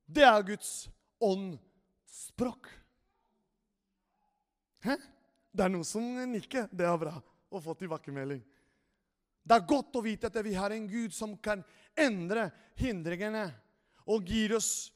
Det 0.05 0.23
er 0.25 0.45
Guds 0.45 0.87
åndsspråk. 1.19 2.69
Hæ? 4.85 4.95
Det 5.51 5.65
er 5.65 5.73
noen 5.73 5.85
som 5.85 6.05
nikker. 6.31 6.69
Det 6.71 6.85
er 6.85 7.01
bra 7.01 7.17
å 7.49 7.61
få 7.61 7.75
tilbakemelding. 7.77 8.41
Det 9.43 9.57
er 9.57 9.67
godt 9.69 9.97
å 9.97 10.05
vite 10.05 10.29
at 10.29 10.39
vi 10.45 10.53
har 10.57 10.73
en 10.75 10.87
Gud 10.89 11.15
som 11.15 11.35
kan 11.37 11.63
endre 11.97 12.49
hindringene 12.79 13.47
og 14.09 14.27
gir 14.29 14.55
oss 14.57 14.89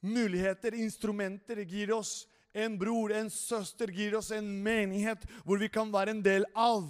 muligheter, 0.00 0.74
instrumenter, 0.74 1.62
gir 1.68 1.92
oss 1.94 2.26
en 2.52 2.78
bror, 2.78 3.12
en 3.12 3.30
søster, 3.30 3.90
gir 3.94 4.16
oss 4.18 4.30
en 4.34 4.48
menighet 4.62 5.22
hvor 5.44 5.60
vi 5.60 5.68
kan 5.70 5.90
være 5.92 6.16
en 6.16 6.24
del 6.24 6.46
av. 6.54 6.88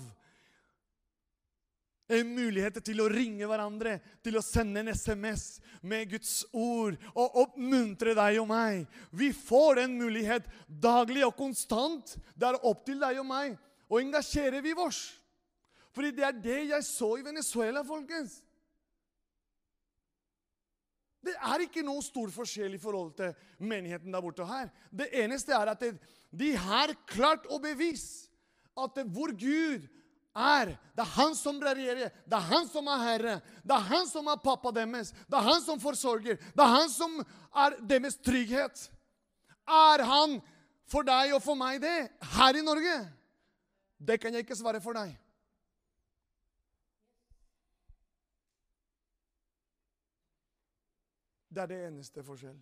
En 2.11 2.33
mulighet 2.35 2.81
til 2.83 3.03
å 3.05 3.11
ringe 3.11 3.47
hverandre, 3.47 3.99
til 4.25 4.39
å 4.39 4.43
sende 4.43 4.83
en 4.83 4.91
SMS 4.91 5.61
med 5.87 6.11
Guds 6.11 6.41
ord 6.51 6.97
og 7.13 7.37
oppmuntre 7.45 8.17
deg 8.19 8.41
og 8.43 8.49
meg. 8.51 8.89
Vi 9.15 9.31
får 9.37 9.85
en 9.85 9.95
mulighet 10.01 10.49
daglig 10.67 11.23
og 11.29 11.37
konstant. 11.39 12.17
Det 12.35 12.49
er 12.49 12.67
opp 12.67 12.83
til 12.89 12.99
deg 13.03 13.21
og 13.23 13.29
meg 13.31 13.55
å 13.91 14.01
engasjere 14.03 14.63
vi 14.65 14.75
oss. 14.75 15.20
Fordi 15.95 16.13
det 16.15 16.25
er 16.27 16.39
det 16.39 16.61
jeg 16.71 16.87
så 16.87 17.17
i 17.19 17.27
Venezuela, 17.27 17.83
folkens. 17.87 18.39
Det 21.21 21.35
er 21.37 21.67
ikke 21.67 21.85
noe 21.85 22.01
stor 22.05 22.31
forskjell 22.33 22.75
i 22.79 22.81
forhold 22.81 23.13
til 23.19 23.33
menigheten 23.61 24.13
der 24.13 24.25
borte 24.25 24.45
og 24.45 24.49
her. 24.49 24.71
Det 24.89 25.11
eneste 25.21 25.53
er 25.53 25.73
at 25.75 25.83
de 26.31 26.53
har 26.57 26.95
klart 27.11 27.49
å 27.53 27.59
bevise 27.61 28.31
at 28.79 29.03
hvor 29.13 29.35
Gud 29.37 29.89
er 30.31 30.77
Det 30.95 31.03
er 31.03 31.11
han 31.17 31.35
som 31.35 31.57
regjerer. 31.61 32.13
Det 32.25 32.37
er 32.37 32.47
han 32.53 32.69
som 32.71 32.87
er 32.89 33.01
herre. 33.03 33.35
Det 33.67 33.75
er 33.75 33.87
han 33.91 34.07
som 34.07 34.29
er 34.31 34.39
pappa 34.39 34.71
deres. 34.71 35.11
Det 35.27 35.37
er 35.37 35.47
han 35.49 35.61
som 35.65 35.81
forsørger. 35.83 36.37
Det 36.39 36.63
er 36.63 36.75
han 36.77 36.89
som 36.89 37.17
er 37.51 37.77
deres 37.83 38.17
trygghet. 38.23 38.85
Er 39.67 40.05
han 40.07 40.39
for 40.91 41.03
deg 41.07 41.35
og 41.35 41.43
for 41.43 41.59
meg 41.59 41.81
det 41.83 42.11
her 42.37 42.59
i 42.59 42.63
Norge? 42.63 42.95
Det 43.99 44.21
kan 44.23 44.33
jeg 44.33 44.47
ikke 44.47 44.59
svare 44.59 44.81
for 44.81 44.95
deg. 44.97 45.17
Det 51.51 51.63
er 51.63 51.71
det 51.71 51.81
eneste 51.89 52.23
forskjell. 52.25 52.59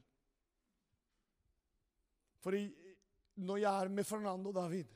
Fordi 2.40 2.62
når 3.44 3.57
jeg 3.57 3.85
er 3.85 3.88
med 3.88 4.05
Fernando 4.05 4.53
David 4.53 4.94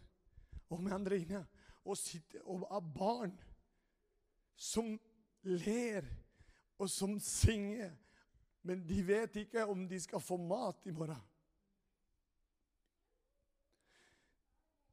og 0.73 0.81
med 0.83 0.93
Andrine 0.93 1.47
og 1.85 1.99
sitter 1.99 2.41
og 2.49 2.67
har 2.71 2.81
barn 2.95 3.35
som 4.57 4.95
ler 5.43 6.07
og 6.79 6.91
som 6.91 7.19
synger, 7.21 7.93
men 8.63 8.83
de 8.87 9.03
vet 9.07 9.37
ikke 9.43 9.67
om 9.67 9.85
de 9.89 10.01
skal 10.01 10.23
få 10.23 10.39
mat 10.39 10.87
i 10.87 10.95
morgen. 10.95 11.21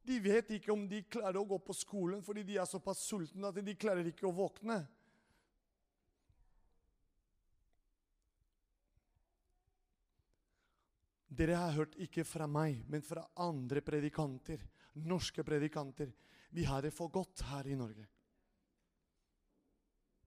De 0.10 0.18
vet 0.24 0.50
ikke 0.58 0.74
om 0.74 0.88
de 0.90 1.04
klarer 1.06 1.38
å 1.38 1.46
gå 1.46 1.60
på 1.62 1.76
skolen 1.78 2.24
fordi 2.26 2.44
de 2.48 2.58
er 2.58 2.70
såpass 2.70 3.04
sultne 3.06 3.52
at 3.52 3.60
de 3.62 3.76
klarer 3.78 4.08
ikke 4.10 4.26
å 4.26 4.34
våkne. 4.34 4.82
Dere 11.40 11.56
har 11.56 11.72
hørt 11.72 11.94
ikke 12.04 12.26
fra 12.28 12.50
meg, 12.52 12.82
men 12.92 13.04
fra 13.06 13.24
andre 13.40 13.80
predikanter, 13.86 14.60
norske 15.08 15.44
predikanter. 15.48 16.12
Vi 16.52 16.66
har 16.68 16.84
det 16.84 16.92
for 16.92 17.08
godt 17.14 17.46
her 17.48 17.70
i 17.70 17.78
Norge. 17.80 18.08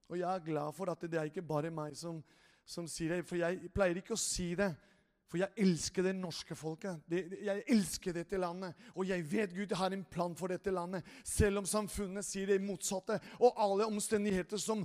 Og 0.08 0.18
jeg 0.18 0.28
er 0.28 0.44
glad 0.44 0.72
for 0.76 0.92
at 0.92 1.04
det 1.04 1.18
er 1.20 1.28
ikke 1.28 1.44
bare 1.44 1.72
meg 1.72 1.96
som, 1.96 2.22
som 2.64 2.88
sier 2.88 3.18
det, 3.18 3.26
for 3.28 3.40
jeg 3.40 3.68
pleier 3.74 4.00
ikke 4.00 4.16
å 4.16 4.20
si 4.20 4.54
det. 4.56 4.70
For 5.32 5.40
jeg 5.40 5.64
elsker 5.64 6.04
det 6.04 6.10
norske 6.12 6.52
folket. 6.52 7.06
Jeg 7.08 7.62
elsker 7.72 8.12
dette 8.12 8.36
landet. 8.36 8.76
Og 8.92 9.08
jeg 9.08 9.24
vet 9.30 9.54
Gud 9.56 9.70
har 9.80 9.94
en 9.96 10.02
plan 10.04 10.34
for 10.36 10.52
dette 10.52 10.74
landet. 10.74 11.06
Selv 11.24 11.62
om 11.62 11.68
samfunnet 11.68 12.26
sier 12.26 12.50
det 12.52 12.58
motsatte. 12.60 13.16
Og 13.40 13.56
alle 13.56 13.86
omstendigheter 13.88 14.60
som, 14.60 14.82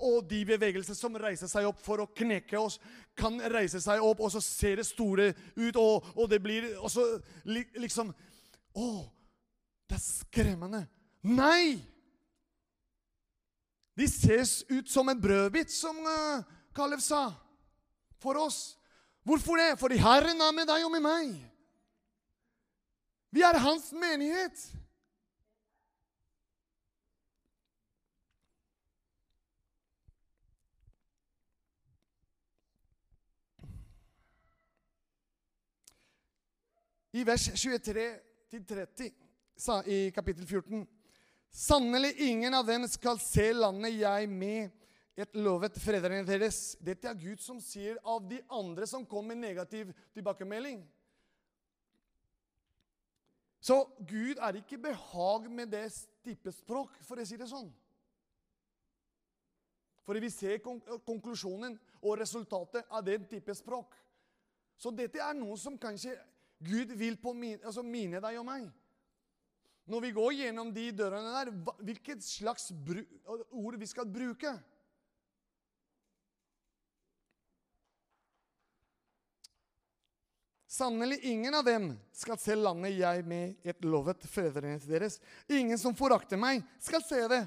og 0.00 0.24
de 0.30 0.40
bevegelser 0.48 0.96
som 0.96 1.20
reiser 1.20 1.52
seg 1.52 1.68
opp 1.68 1.84
for 1.84 2.00
å 2.00 2.08
knekke 2.16 2.56
oss, 2.56 2.78
kan 3.12 3.36
reise 3.52 3.82
seg 3.84 4.00
opp, 4.00 4.24
og 4.24 4.32
så 4.32 4.40
ser 4.40 4.80
det 4.80 4.88
store 4.88 5.34
ut, 5.60 5.76
og, 5.76 6.08
og 6.16 6.32
det 6.32 6.40
blir 6.40 6.70
og 6.78 6.88
så 6.88 7.04
liksom 7.44 8.14
Å, 8.80 8.88
det 9.90 9.98
er 9.98 10.04
skremmende. 10.06 10.84
Nei! 11.28 11.76
De 14.00 14.08
ses 14.08 14.62
ut 14.70 14.88
som 14.88 15.12
en 15.12 15.20
brødbit, 15.20 15.68
som 15.74 15.98
uh, 16.06 16.46
Kalev 16.72 17.04
sa. 17.04 17.26
For 18.22 18.40
oss. 18.40 18.79
Hvorfor 19.22 19.56
det? 19.56 19.78
Fordi 19.78 19.96
Herren 20.00 20.40
er 20.40 20.52
med 20.56 20.68
deg 20.68 20.84
og 20.84 20.92
med 20.92 21.04
meg. 21.04 21.32
Vi 23.30 23.42
er 23.46 23.58
hans 23.62 23.92
menighet. 23.92 24.62
I 37.12 37.24
vers 37.26 37.48
23-30 37.58 39.10
sa 39.58 39.80
i 39.82 40.10
kapittel 40.14 40.46
14.: 40.46 40.86
Sannelig 41.50 42.14
ingen 42.22 42.54
av 42.54 42.66
dem 42.66 42.86
skal 42.88 43.18
se 43.18 43.50
landet 43.52 43.98
jeg 43.98 44.28
med 44.30 44.70
lovet 45.36 45.78
fedrene 45.80 46.24
deres. 46.26 46.76
Dette 46.80 47.08
er 47.10 47.18
Gud 47.18 47.42
som 47.42 47.60
sier 47.62 47.98
av 48.06 48.24
de 48.28 48.40
andre 48.48 48.86
som 48.88 49.06
kom 49.06 49.26
med 49.30 49.40
negativ 49.42 49.92
tilbakemelding. 50.14 50.82
Så 53.60 53.82
Gud 54.08 54.40
er 54.40 54.56
ikke 54.56 54.80
behag 54.80 55.50
med 55.52 55.68
det 55.74 55.84
type 56.24 56.52
språk, 56.52 56.94
for 57.04 57.20
å 57.20 57.26
si 57.28 57.36
det 57.36 57.50
sånn. 57.50 57.68
For 60.06 60.16
vi 60.18 60.30
ser 60.32 60.62
konklusjonen 60.64 61.76
og 62.00 62.16
resultatet 62.18 62.88
av 62.88 63.04
den 63.04 63.26
type 63.28 63.54
språk. 63.54 63.92
Så 64.80 64.90
dette 64.96 65.20
er 65.20 65.36
noe 65.36 65.58
som 65.60 65.76
kanskje 65.78 66.16
Gud 66.60 66.92
vil 66.96 67.18
på 67.20 67.34
min, 67.36 67.60
altså 67.60 67.84
mine 67.84 68.20
deg 68.20 68.38
og 68.40 68.48
meg. 68.48 68.64
Når 69.90 70.04
vi 70.04 70.10
går 70.16 70.34
gjennom 70.38 70.72
de 70.72 70.86
dørene 70.94 71.32
der, 71.34 71.50
hvilket 71.84 72.24
slags 72.24 72.70
ord 73.50 73.76
vi 73.80 73.88
skal 73.90 74.08
bruke. 74.08 74.52
Sannelig 80.70 81.18
ingen 81.26 81.54
av 81.54 81.64
dem 81.64 81.98
skal 82.14 82.38
se 82.38 82.54
landet 82.54 82.92
jeg 82.94 83.24
med 83.26 83.56
et 83.66 83.80
lovet 83.82 84.22
fedrene 84.30 84.76
deres. 84.84 85.16
Ingen 85.50 85.78
som 85.82 85.96
forakter 85.98 86.38
meg, 86.38 86.62
skal 86.78 87.02
se 87.02 87.24
det. 87.26 87.40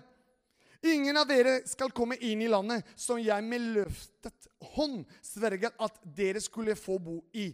Ingen 0.92 1.16
av 1.16 1.30
dere 1.30 1.62
skal 1.64 1.94
komme 1.96 2.18
inn 2.20 2.42
i 2.44 2.50
landet 2.52 2.84
som 3.00 3.22
jeg 3.24 3.46
med 3.48 3.70
løftet 3.78 4.50
hånd 4.74 5.06
sverget 5.24 5.80
at 5.80 6.02
dere 6.04 6.42
skulle 6.44 6.76
få 6.76 6.98
bo 7.00 7.22
i. 7.32 7.48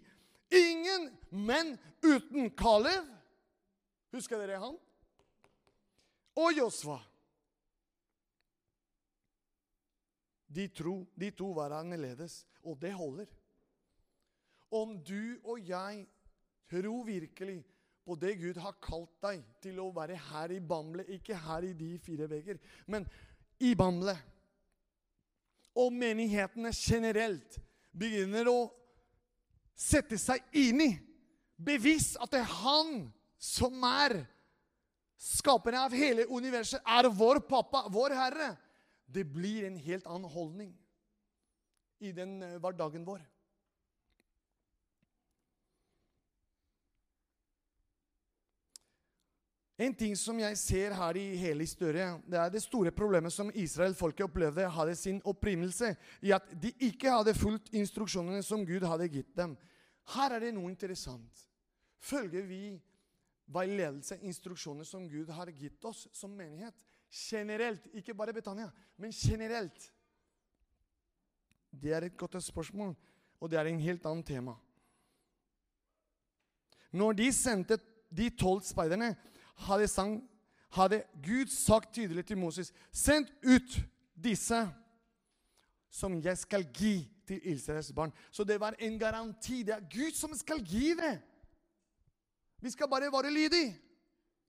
Ingen 0.50 1.06
menn 1.30 1.76
uten 2.02 2.50
Kalev. 2.58 3.06
Husker 4.18 4.42
dere 4.42 4.58
han? 4.64 4.74
Og 6.34 6.50
Josva. 6.58 6.98
De, 10.50 10.66
de 11.14 11.30
to 11.38 11.52
var 11.54 11.78
annerledes, 11.78 12.42
og 12.66 12.82
det 12.82 12.96
holder. 12.98 13.30
Om 14.72 14.98
du 15.04 15.40
og 15.44 15.60
jeg 15.66 16.06
tror 16.70 17.04
virkelig 17.06 17.60
på 18.06 18.16
det 18.18 18.36
Gud 18.40 18.58
har 18.62 18.78
kalt 18.82 19.12
deg 19.22 19.44
til 19.62 19.80
å 19.82 19.92
være 19.94 20.18
her 20.30 20.54
i 20.56 20.60
Bamble, 20.62 21.06
ikke 21.14 21.38
her 21.38 21.66
i 21.68 21.76
de 21.78 21.92
fire 22.02 22.30
vegger, 22.30 22.58
men 22.90 23.06
i 23.62 23.76
Bamble, 23.78 24.16
og 25.78 25.94
menighetene 25.94 26.72
generelt 26.74 27.60
begynner 27.96 28.50
å 28.50 28.60
sette 29.78 30.18
seg 30.20 30.42
inn 30.58 30.82
i, 30.84 30.90
bevisst 31.56 32.18
at 32.20 32.34
det 32.34 32.42
er 32.42 32.54
Han 32.64 32.94
som 33.40 33.84
er 33.88 34.18
skaperen 35.20 35.86
av 35.86 35.96
hele 35.96 36.26
universet, 36.32 36.82
er 36.84 37.10
vår 37.14 37.44
pappa, 37.48 37.86
vår 37.92 38.16
Herre, 38.18 38.50
det 39.10 39.26
blir 39.28 39.68
en 39.68 39.78
helt 39.80 40.08
annen 40.08 40.30
holdning 40.32 40.74
i 42.00 42.12
den 42.16 42.40
eh, 42.46 42.58
hverdagen 42.62 43.06
vår. 43.08 43.22
En 49.80 49.94
ting 49.96 50.12
som 50.20 50.36
jeg 50.42 50.58
ser 50.60 50.92
her 50.92 51.16
i 51.16 51.38
hele 51.40 51.64
historien, 51.64 52.18
det 52.28 52.36
er 52.36 52.50
det 52.52 52.60
store 52.66 52.92
problemet 52.92 53.32
som 53.32 53.52
Israel-folket 53.56 54.26
opplevde 54.26 54.66
hadde 54.76 54.96
sin 55.00 55.22
opprinnelse 55.24 55.94
i 56.28 56.34
at 56.36 56.50
de 56.60 56.74
ikke 56.90 57.14
hadde 57.14 57.36
fulgt 57.38 57.72
instruksjonene 57.72 58.44
som 58.44 58.66
Gud 58.68 58.84
hadde 58.84 59.08
gitt 59.14 59.32
dem. 59.40 59.54
Her 60.16 60.36
er 60.36 60.44
det 60.44 60.52
noe 60.58 60.68
interessant. 60.68 61.46
Følger 61.96 62.44
vi 62.50 62.74
veiledelse, 63.48 64.20
instruksjoner 64.20 64.84
som 64.84 65.08
Gud 65.08 65.32
har 65.32 65.48
gitt 65.56 65.88
oss 65.88 66.10
som 66.12 66.36
menighet? 66.36 66.76
Generelt, 67.10 67.88
ikke 67.96 68.14
bare 68.14 68.36
Betania, 68.36 68.68
men 69.00 69.16
generelt. 69.16 69.88
Det 71.72 71.96
er 71.96 72.10
et 72.10 72.18
godt 72.20 72.36
spørsmål, 72.44 72.92
og 73.40 73.50
det 73.50 73.62
er 73.62 73.72
en 73.72 73.80
helt 73.80 74.06
annet 74.06 74.28
tema. 74.28 74.58
Når 76.92 77.16
de 77.16 77.32
sendte 77.32 77.80
de 78.10 78.30
tolv 78.34 78.66
speiderne 78.66 79.14
hadde, 79.66 79.88
sang, 79.88 80.20
hadde 80.76 81.04
Gud 81.26 81.52
sagt 81.54 81.94
tydelig 81.96 82.26
til 82.26 82.40
Moses 82.40 82.74
Send 82.92 83.30
ut 83.44 83.80
disse 84.16 84.60
som 85.90 86.20
jeg 86.22 86.38
skal 86.38 86.66
gi 86.76 87.02
til 87.28 87.42
Israels 87.50 87.92
barn. 87.94 88.14
Så 88.32 88.44
det 88.44 88.60
var 88.62 88.76
en 88.80 89.00
garanti. 89.00 89.64
Det 89.64 89.74
er 89.74 89.86
Gud 89.90 90.14
som 90.18 90.34
skal 90.38 90.62
gi 90.66 90.94
det. 90.98 91.16
Vi 92.62 92.70
skal 92.70 92.90
bare 92.90 93.12
være 93.12 93.34
lydige 93.34 93.78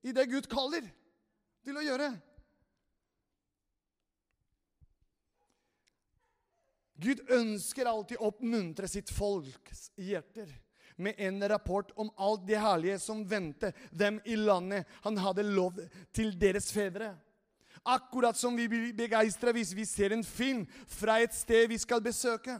i 0.02 0.12
det 0.12 0.28
Gud 0.28 0.48
kaller 0.50 0.84
til 1.64 1.76
å 1.76 1.84
gjøre. 1.84 2.10
Gud 7.00 7.22
ønsker 7.32 7.88
alltid 7.88 8.20
å 8.20 8.28
oppmuntre 8.28 8.88
sitt 8.90 9.08
folks 9.12 9.88
hjerter 9.96 10.50
med 11.00 11.18
en 11.18 11.40
rapport 11.48 11.90
om 11.96 12.10
alt 12.16 12.46
det 12.48 12.60
herlige 12.60 12.98
som 13.02 13.24
ventet 13.28 13.76
dem 13.90 14.20
i 14.24 14.36
landet 14.36 14.88
han 15.04 15.18
hadde 15.18 15.46
lov 15.48 15.78
til 16.14 16.32
deres 16.38 16.70
fedre. 16.72 17.14
Akkurat 17.82 18.36
som 18.36 18.56
vi 18.56 18.68
blir 18.68 18.92
begeistra 18.96 19.54
hvis 19.56 19.72
vi 19.76 19.86
ser 19.88 20.12
en 20.12 20.24
film 20.24 20.66
fra 20.88 21.20
et 21.24 21.34
sted 21.34 21.68
vi 21.70 21.78
skal 21.80 22.02
besøke. 22.04 22.58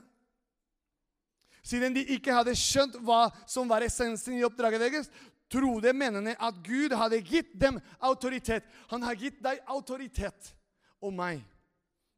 Siden 1.63 1.95
de 1.95 2.07
ikke 2.17 2.33
hadde 2.33 2.57
skjønt 2.57 2.97
hva 3.05 3.27
som 3.49 3.69
var 3.69 3.85
essensen 3.85 4.39
i 4.39 4.45
oppdraget 4.47 4.81
deres, 4.81 5.11
trodde 5.51 5.93
mennene 5.93 6.37
at 6.41 6.63
Gud 6.65 6.95
hadde 6.97 7.21
gitt 7.27 7.53
dem 7.61 7.81
autoritet. 7.99 8.65
Han 8.89 9.05
har 9.05 9.19
gitt 9.19 9.43
deg 9.45 9.61
autoritet 9.69 10.55
og 11.01 11.13
meg 11.17 11.43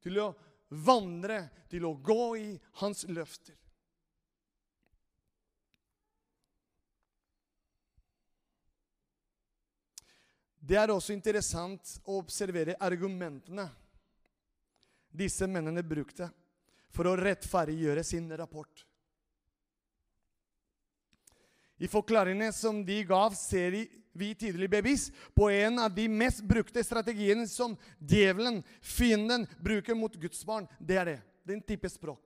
til 0.02 0.20
å 0.22 0.30
vandre, 0.72 1.46
til 1.70 1.86
å 1.88 1.96
gå 1.96 2.36
i 2.38 2.48
hans 2.82 3.04
løfter. 3.08 3.56
Det 10.62 10.78
er 10.78 10.92
også 10.94 11.10
interessant 11.14 11.96
å 12.06 12.20
observere 12.20 12.78
argumentene 12.78 13.66
disse 15.12 15.48
mennene 15.50 15.82
brukte 15.82 16.28
for 16.94 17.08
å 17.10 17.16
rettferdiggjøre 17.18 18.04
sin 18.06 18.28
rapport. 18.38 18.84
I 21.82 21.90
forklaringene 21.90 22.52
som 22.54 22.78
de 22.86 23.00
gav, 23.08 23.34
ser 23.34 23.74
vi 24.14 24.30
tydelig 24.38 24.68
bevis 24.70 25.08
på 25.34 25.48
en 25.50 25.80
av 25.82 25.90
de 25.96 26.06
mest 26.06 26.44
brukte 26.46 26.84
strategiene 26.84 27.48
som 27.50 27.74
djevelen, 27.98 28.60
fienden, 28.78 29.48
bruker 29.58 29.98
mot 29.98 30.14
Guds 30.14 30.44
barn. 30.46 30.68
Det 30.78 31.00
er 31.00 31.10
det. 31.10 31.20
Den 31.48 31.62
type 31.66 31.90
språk. 31.90 32.22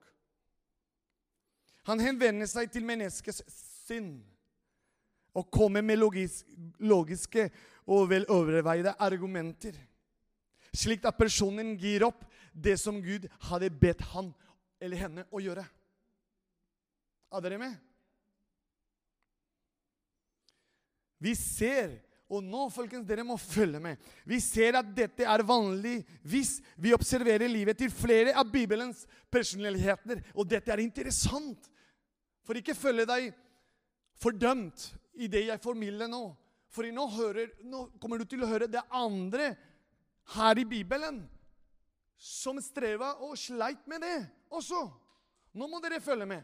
Han 1.89 2.03
henvender 2.03 2.45
seg 2.51 2.69
til 2.69 2.85
menneskets 2.85 3.41
sinn 3.87 4.19
og 5.37 5.51
kommer 5.53 5.85
med 5.85 5.99
logis 6.01 6.41
logiske 6.81 7.49
og 7.87 8.09
vel 8.09 8.25
overveide 8.33 8.95
argumenter, 8.99 9.75
slik 10.75 11.05
at 11.07 11.17
personen 11.17 11.75
gir 11.79 12.07
opp 12.07 12.25
det 12.51 12.75
som 12.81 12.97
Gud 13.03 13.27
hadde 13.49 13.69
bedt 13.71 14.01
han 14.13 14.33
eller 14.81 15.03
henne 15.05 15.25
å 15.31 15.41
gjøre. 15.41 15.63
Er 17.27 17.43
dere 17.43 17.59
med? 17.61 17.77
Vi 21.21 21.33
ser, 21.37 21.95
og 22.29 22.43
nå 22.45 22.67
folkens, 22.73 23.07
dere 23.07 23.23
må 23.25 23.39
følge 23.39 23.79
med 23.81 24.01
Vi 24.27 24.37
ser 24.43 24.75
at 24.77 24.89
dette 24.93 25.25
er 25.25 25.43
vanlig 25.47 26.01
hvis 26.27 26.57
vi 26.75 26.93
observerer 26.93 27.49
livet 27.49 27.79
til 27.79 27.93
flere 27.93 28.35
av 28.37 28.51
Bibelens 28.51 29.05
personligheter. 29.33 30.21
Og 30.35 30.45
dette 30.49 30.73
er 30.73 30.83
interessant. 30.83 31.71
For 32.45 32.59
ikke 32.59 32.77
følge 32.77 33.07
deg 33.09 33.31
fordømt 34.21 34.89
i 35.17 35.29
det 35.31 35.47
jeg 35.47 35.63
formidler 35.63 36.09
nå. 36.11 36.25
For 36.73 36.85
nå, 36.93 37.07
hører, 37.15 37.51
nå 37.65 37.87
kommer 38.01 38.21
du 38.21 38.27
til 38.29 38.43
å 38.43 38.49
høre 38.49 38.69
det 38.69 38.83
andre 38.93 39.53
her 40.35 40.59
i 40.59 40.67
Bibelen 40.67 41.23
som 42.17 42.59
streva 42.61 43.13
og 43.23 43.37
sleit 43.39 43.85
med 43.89 44.03
det 44.03 44.17
også. 44.53 44.83
Nå 45.57 45.69
må 45.69 45.81
dere 45.81 46.03
følge 46.03 46.27
med. 46.29 46.43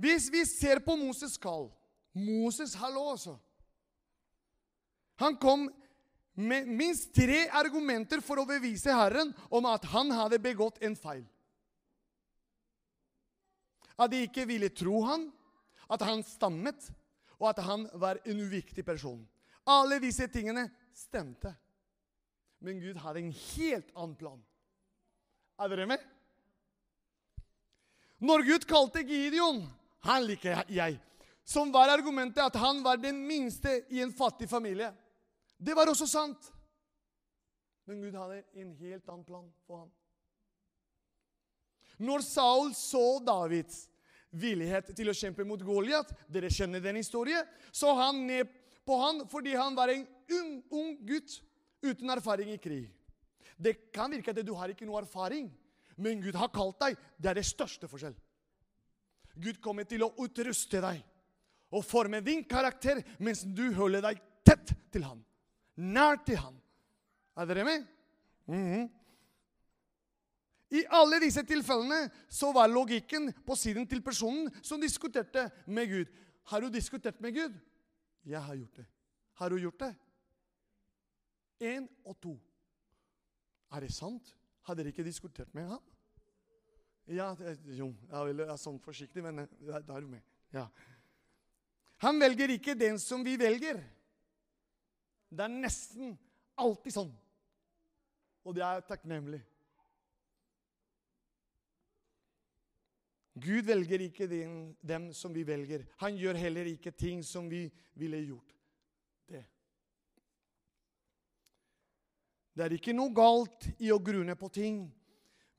Hvis 0.00 0.30
vi 0.32 0.44
ser 0.48 0.80
på 0.84 0.96
Moses' 0.98 1.38
kall 1.40 1.68
Moses, 2.12 2.74
hallo, 2.74 3.04
altså. 3.12 3.36
Han 5.22 5.36
kom 5.38 5.68
med 6.34 6.66
minst 6.66 7.12
tre 7.14 7.44
argumenter 7.54 8.22
for 8.24 8.40
å 8.40 8.46
bevise 8.48 8.94
Herren 8.94 9.30
om 9.52 9.68
at 9.70 9.84
han 9.92 10.10
hadde 10.14 10.40
begått 10.42 10.80
en 10.82 10.96
feil. 10.98 11.22
At 14.00 14.10
de 14.10 14.24
ikke 14.24 14.46
ville 14.48 14.72
tro 14.72 15.02
han, 15.04 15.28
at 15.90 16.04
han 16.06 16.22
stammet, 16.26 16.90
og 17.40 17.50
at 17.50 17.64
han 17.64 17.88
var 17.98 18.20
en 18.24 18.40
uviktig 18.44 18.84
person. 18.86 19.20
Alle 19.66 19.98
disse 20.02 20.28
tingene 20.32 20.68
stemte. 20.94 21.52
Men 22.60 22.80
Gud 22.80 22.98
hadde 23.00 23.22
en 23.24 23.32
helt 23.32 23.92
annen 23.96 24.16
plan. 24.20 24.40
Er 25.60 25.72
dere 25.72 25.88
med? 25.88 26.02
Når 28.20 28.44
Gud 28.44 28.66
kalte 28.68 29.00
Gideon 29.04 29.62
Han 30.04 30.24
liker 30.24 30.62
jeg. 30.68 30.98
Som 31.44 31.72
var 31.72 31.90
argumentet 31.92 32.40
at 32.40 32.56
han 32.60 32.82
var 32.84 32.96
den 33.00 33.18
minste 33.28 33.82
i 33.92 34.00
en 34.00 34.12
fattig 34.12 34.48
familie. 34.48 34.88
Det 35.58 35.74
var 35.76 35.90
også 35.90 36.06
sant. 36.08 36.50
Men 37.84 38.00
Gud 38.00 38.16
hadde 38.16 38.42
en 38.54 38.70
helt 38.78 39.08
annen 39.08 39.24
plan 39.26 39.48
for 39.66 39.82
ham. 39.82 39.90
Når 42.00 42.24
Saul 42.24 42.70
så 42.76 43.18
Davids 43.26 43.82
villighet 44.30 44.92
til 44.96 45.10
å 45.10 45.16
kjempe 45.16 45.44
mot 45.46 45.62
Goliat. 45.62 46.10
Dere 46.30 46.50
kjenner 46.52 46.82
den 46.82 47.00
historien. 47.00 47.46
Så 47.72 47.92
han 47.98 48.24
ned 48.26 48.50
på 48.86 48.96
han 49.00 49.24
fordi 49.30 49.54
han 49.58 49.76
var 49.76 49.92
en 49.92 50.06
ung, 50.36 50.52
ung 50.70 50.96
gutt 51.06 51.40
uten 51.82 52.10
erfaring 52.10 52.52
i 52.54 52.60
krig. 52.60 52.88
Det 53.60 53.92
kan 53.92 54.10
virke 54.12 54.32
at 54.32 54.42
du 54.46 54.54
har 54.56 54.72
ikke 54.72 54.88
noe 54.88 55.02
erfaring, 55.02 55.50
men 56.00 56.22
Gud 56.24 56.36
har 56.38 56.52
kalt 56.52 56.78
deg. 56.80 56.96
Det 57.20 57.30
er 57.30 57.40
det 57.40 57.48
største 57.48 57.88
forskjell. 57.90 58.16
Gud 59.40 59.60
kommer 59.62 59.86
til 59.88 60.04
å 60.04 60.12
utruste 60.20 60.80
deg 60.82 61.02
og 61.70 61.84
forme 61.86 62.22
din 62.24 62.42
karakter 62.48 63.02
mens 63.22 63.44
du 63.44 63.68
holder 63.76 64.02
deg 64.08 64.22
tett 64.46 64.72
til 64.92 65.04
ham. 65.06 65.20
Nær 65.76 66.18
til 66.26 66.40
ham. 66.40 66.56
Er 67.38 67.46
dere 67.46 67.64
med? 67.64 67.86
Mm 68.46 68.66
-hmm. 68.66 68.88
I 70.70 70.84
alle 70.94 71.18
disse 71.22 71.42
tilfellene 71.46 72.04
så 72.30 72.52
var 72.54 72.70
logikken 72.70 73.32
på 73.46 73.56
siden 73.58 73.88
til 73.90 74.02
personen 74.06 74.50
som 74.62 74.80
diskuterte 74.80 75.48
med 75.66 75.90
Gud. 75.90 76.12
Har 76.50 76.62
du 76.62 76.70
diskutert 76.70 77.20
med 77.20 77.34
Gud? 77.34 77.56
Jeg 78.26 78.42
har 78.42 78.54
gjort 78.54 78.76
det. 78.76 78.86
Har 79.40 79.50
du 79.50 79.58
gjort 79.58 79.80
det? 79.80 79.94
Én 81.60 81.88
og 82.04 82.16
to. 82.22 82.36
Er 83.72 83.80
det 83.80 83.92
sant? 83.94 84.34
Har 84.66 84.78
dere 84.78 84.92
ikke 84.92 85.04
diskutert 85.04 85.50
med 85.54 85.66
ham? 85.68 85.82
Ja, 87.10 87.32
jo, 87.66 87.90
jeg 88.06 88.46
er 88.46 88.58
sånn 88.60 88.78
forsiktig, 88.82 89.22
men 89.24 89.42
da 89.58 89.80
er 89.80 90.04
du 90.04 90.06
med. 90.06 90.22
Ja. 90.54 90.68
Han 92.04 92.20
velger 92.22 92.52
ikke 92.54 92.76
den 92.78 93.00
som 93.02 93.24
vi 93.26 93.34
velger. 93.40 93.80
Det 95.30 95.44
er 95.44 95.52
nesten 95.52 96.14
alltid 96.58 96.94
sånn. 96.94 97.10
Og 98.46 98.54
det 98.56 98.62
er 98.64 98.86
takknemlig. 98.86 99.40
Gud 103.40 103.66
velger 103.68 104.02
ikke 104.04 104.28
den, 104.28 104.54
dem 104.82 105.10
som 105.16 105.32
vi 105.34 105.44
velger. 105.46 105.86
Han 106.02 106.16
gjør 106.18 106.38
heller 106.40 106.68
ikke 106.70 106.92
ting 106.92 107.22
som 107.24 107.48
vi 107.50 107.64
ville 107.98 108.20
gjort. 108.26 108.54
Det. 109.30 109.42
Det 112.54 112.66
er 112.66 112.76
ikke 112.76 112.96
noe 112.96 113.14
galt 113.16 113.70
i 113.78 113.92
å 113.94 114.00
grune 114.02 114.36
på 114.38 114.50
ting, 114.52 114.88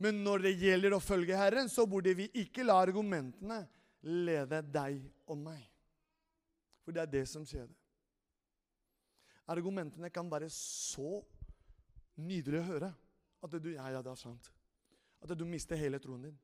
Men 0.02 0.24
når 0.26 0.42
det 0.42 0.52
gjelder 0.58 0.96
å 0.96 0.98
følge 0.98 1.38
Herren, 1.38 1.68
så 1.70 1.84
burde 1.86 2.16
vi 2.18 2.26
ikke 2.42 2.64
la 2.66 2.80
argumentene 2.82 3.60
lede 4.02 4.64
deg 4.66 5.04
og 5.30 5.38
meg. 5.38 5.62
For 6.82 6.96
det 6.96 7.04
er 7.04 7.12
det 7.12 7.22
som 7.30 7.46
skjer. 7.46 7.68
Argumentene 9.54 10.10
kan 10.10 10.26
være 10.32 10.50
så 10.50 11.22
nydelige 12.18 12.64
å 12.64 12.70
høre 12.72 12.90
at 13.46 13.58
du 13.62 13.70
Ja, 13.76 13.92
ja, 13.94 14.02
det 14.02 14.10
er 14.10 14.18
sant. 14.18 14.50
At 15.22 15.38
du 15.38 15.46
mister 15.46 15.78
hele 15.78 16.02
troen 16.02 16.26
din. 16.26 16.40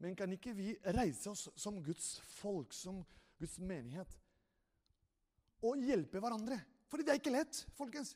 Men 0.00 0.16
kan 0.16 0.32
ikke 0.32 0.54
vi 0.56 0.72
reise 0.96 1.30
oss 1.32 1.48
som 1.60 1.76
Guds 1.84 2.14
folk, 2.38 2.72
som 2.72 3.02
Guds 3.40 3.58
menighet, 3.60 4.14
og 5.60 5.82
hjelpe 5.84 6.22
hverandre? 6.22 6.56
For 6.88 7.00
det 7.00 7.12
er 7.12 7.20
ikke 7.20 7.34
lett, 7.34 7.60
folkens. 7.76 8.14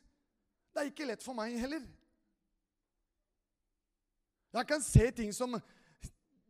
Det 0.73 0.81
er 0.81 0.89
ikke 0.89 1.07
lett 1.07 1.23
for 1.23 1.37
meg 1.37 1.53
heller. 1.61 1.85
Jeg 4.55 4.69
kan 4.69 4.83
se 4.83 5.09
ting 5.15 5.33
som 5.35 5.57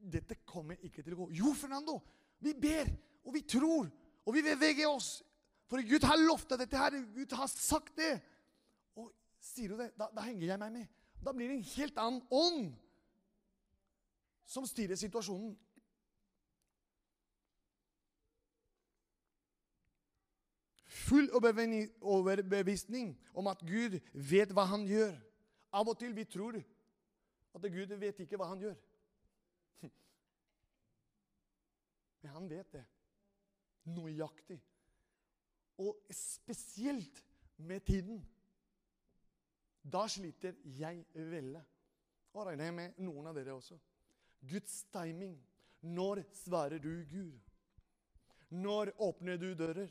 Dette 0.06 0.38
kommer 0.45 0.78
ikke 0.86 1.02
til 1.02 1.15
å 1.15 1.24
gå. 1.24 1.26
Jo, 1.34 1.52
Fernando, 1.58 1.95
vi 2.38 2.52
ber, 2.54 2.91
og 3.26 3.34
vi 3.34 3.41
tror, 3.41 3.88
og 4.21 4.36
vi 4.36 4.43
beveger 4.45 4.86
oss. 4.86 5.24
For 5.65 5.82
Gud 5.82 6.06
har 6.06 6.19
lovta 6.21 6.60
dette 6.62 6.78
her. 6.78 7.00
Gud 7.15 7.34
har 7.34 7.50
sagt 7.50 7.95
det. 7.98 8.12
Og 8.93 9.10
sier 9.41 9.74
du 9.74 9.80
det, 9.80 9.88
da, 9.98 10.12
da 10.13 10.28
henger 10.28 10.52
jeg 10.52 10.62
meg 10.62 10.76
med. 10.76 10.91
Da 11.26 11.34
blir 11.34 11.50
det 11.50 11.58
en 11.58 11.71
helt 11.71 11.98
annen 12.04 12.21
ånd 12.30 12.67
som 14.46 14.66
styrer 14.68 14.96
situasjonen. 14.96 15.56
Full 20.86 21.30
overbevisning 22.02 23.14
om 23.34 23.48
at 23.48 23.62
Gud 23.68 24.00
vet 24.14 24.54
hva 24.54 24.66
han 24.70 24.86
gjør. 24.90 25.14
Av 25.76 25.88
og 25.92 25.98
til 26.00 26.16
vi 26.16 26.24
tror 26.26 26.58
at 27.56 27.68
Gud 27.72 27.94
vet 28.00 28.20
ikke 28.24 28.40
hva 28.40 28.48
han 28.50 28.62
gjør. 28.64 28.78
Men 32.22 32.32
han 32.34 32.50
vet 32.50 32.72
det. 32.74 32.86
Nøyaktig. 33.86 34.58
Og 35.78 36.00
spesielt 36.10 37.22
med 37.58 37.86
tiden. 37.86 38.24
Da 39.84 40.08
sliter 40.10 40.56
jeg 40.64 41.06
veldig. 41.14 41.62
Og 42.34 42.48
regner 42.48 42.72
jeg 42.72 42.76
med 42.80 43.04
noen 43.06 43.30
av 43.30 43.38
dere 43.38 43.54
også. 43.54 43.78
Guds 44.41 44.84
timing. 44.93 45.38
Når 45.82 46.24
svarer 46.34 46.80
du 46.80 47.06
Gud? 47.10 47.39
Når 48.50 48.91
åpner 49.00 49.38
du 49.38 49.54
dører? 49.54 49.89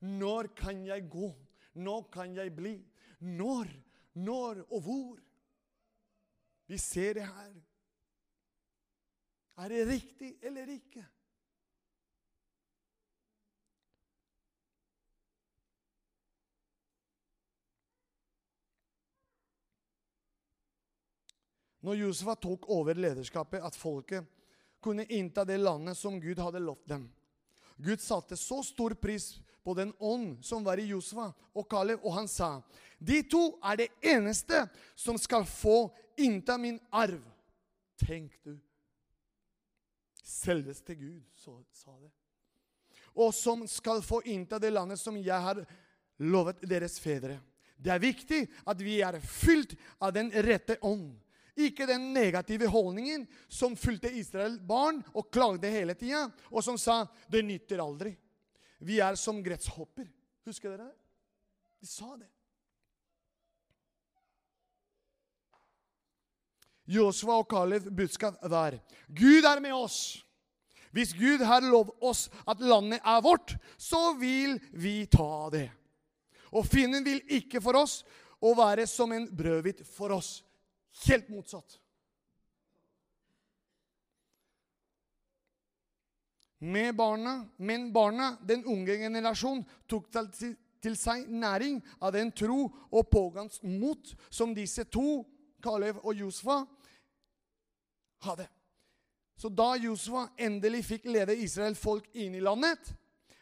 Når 0.00 0.46
kan 0.56 0.84
jeg 0.86 1.08
gå? 1.10 1.34
Når 1.74 2.08
kan 2.12 2.34
jeg 2.36 2.54
bli? 2.56 2.76
Når? 3.20 3.68
Når 4.14 4.64
og 4.70 4.80
hvor? 4.80 5.20
Vi 6.66 6.78
ser 6.78 7.14
det 7.14 7.26
her. 7.26 7.54
Er 9.56 9.68
det 9.68 9.86
riktig 9.88 10.36
eller 10.42 10.66
ikke? 10.72 11.04
Når 21.80 21.96
Josefa 22.02 22.34
tok 22.36 22.68
over 22.68 22.98
lederskapet, 22.98 23.62
at 23.64 23.76
folket 23.76 24.26
kunne 24.80 25.06
innta 25.08 25.44
det 25.44 25.58
landet 25.60 25.96
som 25.96 26.20
Gud 26.20 26.38
hadde 26.38 26.60
lovt 26.62 26.88
dem. 26.88 27.06
Gud 27.80 28.00
satte 28.00 28.36
så 28.36 28.60
stor 28.64 28.94
pris 29.00 29.38
på 29.64 29.74
den 29.74 29.92
ånd 29.98 30.44
som 30.44 30.64
var 30.64 30.80
i 30.80 30.88
Josefa 30.90 31.30
og 31.56 31.68
Kalev, 31.70 32.00
og 32.04 32.14
han 32.16 32.28
sa, 32.28 32.58
de 32.98 33.22
to 33.24 33.56
er 33.64 33.80
det 33.80 33.88
eneste 34.04 34.66
som 34.96 35.18
skal 35.20 35.46
få 35.48 35.88
innta 36.20 36.58
min 36.60 36.80
arv. 36.92 37.20
Tenk 38.00 38.36
du. 38.44 38.56
Selveste 40.24 40.94
Gud 40.94 41.22
så, 41.34 41.56
sa 41.72 41.92
det. 41.96 42.12
Og 43.16 43.32
som 43.34 43.64
skal 43.68 44.04
få 44.04 44.20
innta 44.28 44.60
det 44.60 44.70
landet 44.72 45.00
som 45.00 45.16
jeg 45.16 45.40
har 45.46 45.64
lovet 46.20 46.60
deres 46.68 47.00
fedre. 47.00 47.40
Det 47.80 47.92
er 47.92 48.02
viktig 48.02 48.44
at 48.68 48.80
vi 48.84 49.00
er 49.04 49.16
fylt 49.24 49.72
av 49.98 50.12
den 50.14 50.28
rette 50.44 50.76
ånd. 50.84 51.16
Ikke 51.60 51.86
den 51.88 52.12
negative 52.14 52.68
holdningen 52.70 53.26
som 53.48 53.76
fulgte 53.76 54.12
Israel 54.16 54.58
barn 54.64 55.02
og 55.12 55.30
klagde 55.32 55.70
hele 55.72 55.94
tida, 55.98 56.28
og 56.50 56.64
som 56.64 56.78
sa 56.78 57.06
'det 57.28 57.44
nytter 57.44 57.78
aldri'. 57.78 58.16
Vi 58.80 59.00
er 59.00 59.14
som 59.14 59.42
gresshopper. 59.42 60.08
Husker 60.46 60.70
dere 60.70 60.88
det? 60.88 60.96
De 61.80 61.86
sa 61.86 62.16
det. 62.16 62.28
Josua 66.90 67.38
og 67.38 67.48
Kalev 67.48 67.86
budskap 67.94 68.40
var 68.50 68.74
Gud 69.08 69.44
er 69.44 69.60
med 69.60 69.72
oss. 69.72 70.24
Hvis 70.90 71.12
Gud 71.14 71.42
har 71.46 71.62
lovet 71.62 71.94
oss 72.02 72.28
at 72.48 72.60
landet 72.60 72.98
er 73.06 73.20
vårt, 73.22 73.54
så 73.78 74.16
vil 74.18 74.58
vi 74.72 75.06
ta 75.06 75.48
det. 75.54 75.68
Og 76.50 76.66
fienden 76.66 77.04
vil 77.06 77.22
ikke 77.30 77.62
for 77.62 77.78
oss 77.78 78.00
å 78.42 78.56
være 78.58 78.88
som 78.90 79.12
en 79.14 79.28
brødhvit 79.36 79.84
for 79.86 80.16
oss. 80.16 80.40
Helt 81.06 81.28
motsatt. 81.28 81.78
Med 86.58 86.96
barna, 86.96 87.48
men 87.56 87.92
barna, 87.92 88.36
den 88.44 88.64
unge 88.64 88.96
generasjon, 89.00 89.62
tok 89.88 90.10
til, 90.12 90.96
seg 90.96 91.28
næring 91.32 91.78
av 92.00 92.12
den 92.12 92.32
tro 92.36 92.66
og 92.90 93.08
pågangs 93.08 93.62
mot 93.64 94.12
som 94.28 94.52
disse 94.56 94.84
to, 94.92 95.22
Kalev 95.60 96.02
og 96.04 96.14
Josfa, 96.16 96.58
hadde. 98.24 98.46
Så 99.40 99.48
da 99.48 99.72
Josfa 99.80 100.26
endelig 100.36 100.82
fikk 100.84 101.08
lede 101.08 101.36
Israel 101.36 101.76
folk 101.80 102.10
inn 102.12 102.36
i 102.36 102.44
landet, 102.44 102.92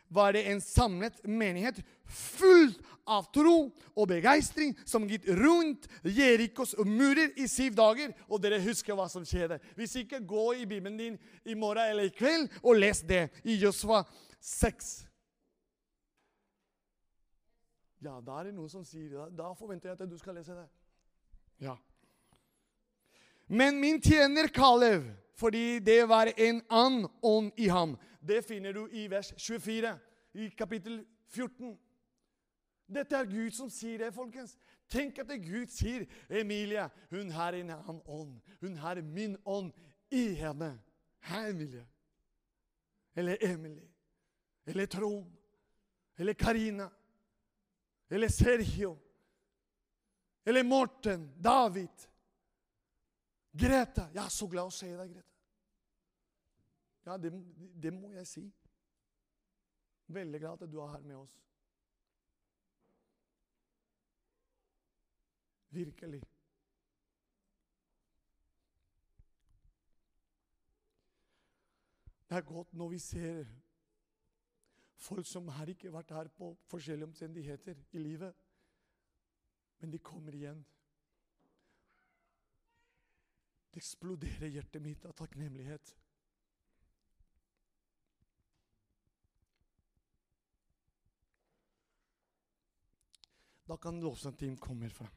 var 0.09 0.33
det 0.33 0.47
en 0.49 0.61
samlet 0.61 1.21
menighet 1.27 1.81
full 2.09 2.73
av 3.09 3.29
tro 3.33 3.57
og 3.97 4.09
begeistring 4.09 4.75
som 4.89 5.07
gikk 5.09 5.29
rundt 5.39 5.89
Jerikos 6.05 6.75
murer 6.85 7.33
i 7.41 7.49
syv 7.49 7.77
dager. 7.79 8.15
Og 8.29 8.41
dere 8.43 8.61
husker 8.65 8.97
hva 8.97 9.09
som 9.11 9.27
skjedde. 9.27 9.61
Hvis 9.77 9.97
ikke, 10.03 10.21
gå 10.21 10.53
i 10.61 10.67
Bibelen 10.69 10.99
din 11.01 11.19
i 11.45 11.57
morgen 11.57 11.85
eller 11.89 12.09
i 12.09 12.15
kveld 12.15 12.49
og 12.63 12.81
les 12.81 13.03
det 13.09 13.29
i 13.45 13.59
Josfa 13.61 14.05
6. 14.41 15.09
Ja, 18.05 18.21
da 18.23 18.39
er 18.39 18.49
det 18.49 18.55
noen 18.55 18.71
som 18.71 18.85
sier 18.87 19.11
det. 19.11 19.31
Da 19.39 19.51
forventer 19.59 19.91
jeg 19.91 19.99
at 19.99 20.11
du 20.11 20.19
skal 20.21 20.37
lese 20.39 20.55
det. 20.55 20.69
Ja. 21.65 21.75
Men 23.49 23.81
min 23.81 23.99
tjener 24.05 24.47
Kalev, 24.55 25.09
fordi 25.39 25.81
det 25.83 26.05
var 26.11 26.31
en 26.37 26.61
annen 26.69 27.09
ånd 27.25 27.51
i 27.57 27.71
ham 27.73 27.97
det 28.29 28.43
finner 28.45 28.73
du 28.73 28.89
i 28.93 29.07
vers 29.11 29.33
24 29.37 29.99
i 30.35 30.49
kapittel 30.59 31.01
14. 31.33 31.79
Dette 32.89 33.17
er 33.17 33.29
Gud 33.29 33.53
som 33.57 33.71
sier 33.71 33.99
det, 34.01 34.15
folkens. 34.15 34.57
Tenk 34.89 35.19
at 35.21 35.29
det 35.29 35.43
Gud 35.45 35.69
sier, 35.69 36.07
'Emilie, 36.31 36.89
hun 37.11 37.31
har 37.31 37.53
en 37.53 37.71
annen 37.71 38.03
ånd. 38.07 38.41
Hun 38.61 38.77
har 38.77 39.03
min 39.03 39.37
ånd 39.45 39.73
i 40.11 40.33
henne.' 40.35 40.79
Hei, 41.21 41.51
Emilie. 41.51 41.87
Eller 43.15 43.37
Emily. 43.41 43.89
Eller 44.65 44.87
Trond. 44.87 45.33
Eller 46.17 46.35
Karina. 46.35 46.91
Eller 48.09 48.29
Sergio. 48.29 48.99
Eller 50.45 50.63
Morten. 50.63 51.33
David. 51.45 52.09
Greta. 53.53 54.09
Jeg 54.15 54.25
er 54.25 54.29
så 54.29 54.47
glad 54.47 54.71
å 54.71 54.75
se 54.75 54.89
deg, 54.97 55.11
Greta. 55.15 55.38
Ja, 57.09 57.17
det, 57.17 57.33
det 57.83 57.93
må 57.93 58.11
jeg 58.13 58.27
si. 58.27 58.43
Veldig 60.07 60.41
glad 60.41 60.63
at 60.63 60.73
du 60.73 60.81
er 60.81 60.91
her 60.93 61.01
med 61.01 61.17
oss. 61.17 61.37
Virkelig. 65.71 66.21
Det 72.29 72.37
er 72.37 72.41
godt 72.41 72.73
når 72.73 72.89
vi 72.89 72.99
ser 72.99 73.45
folk 74.95 75.27
som 75.27 75.49
har 75.49 75.73
ikke 75.73 75.93
vært 75.93 76.13
her 76.13 76.29
på 76.29 76.51
forskjellige 76.69 77.07
omstendigheter 77.07 77.81
i 77.93 77.99
livet, 77.99 78.35
men 79.79 79.93
de 79.93 79.99
kommer 79.99 80.37
igjen. 80.37 80.61
Det 83.73 83.81
eksploderer 83.81 84.53
hjertet 84.53 84.83
mitt 84.83 85.09
av 85.09 85.17
takknemlighet. 85.17 85.95
Da 93.69 93.77
kan 93.77 94.01
lovsangteam 94.01 94.57
komme 94.57 94.89
fram. 94.91 95.13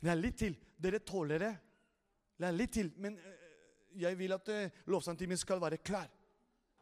Det 0.00 0.10
er 0.10 0.18
litt 0.18 0.38
til. 0.40 0.56
Dere 0.76 0.98
tåler 0.98 1.38
det. 1.38 1.52
Det 2.36 2.48
er 2.48 2.56
litt 2.56 2.72
til. 2.74 2.88
Men 2.98 3.14
eh, 3.18 3.44
jeg 4.02 4.18
vil 4.18 4.34
at 4.34 4.50
uh, 4.50 4.80
lovsangteamet 4.90 5.40
skal 5.40 5.62
være 5.62 5.78
klar. 5.78 6.10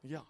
Ja. 0.09 0.25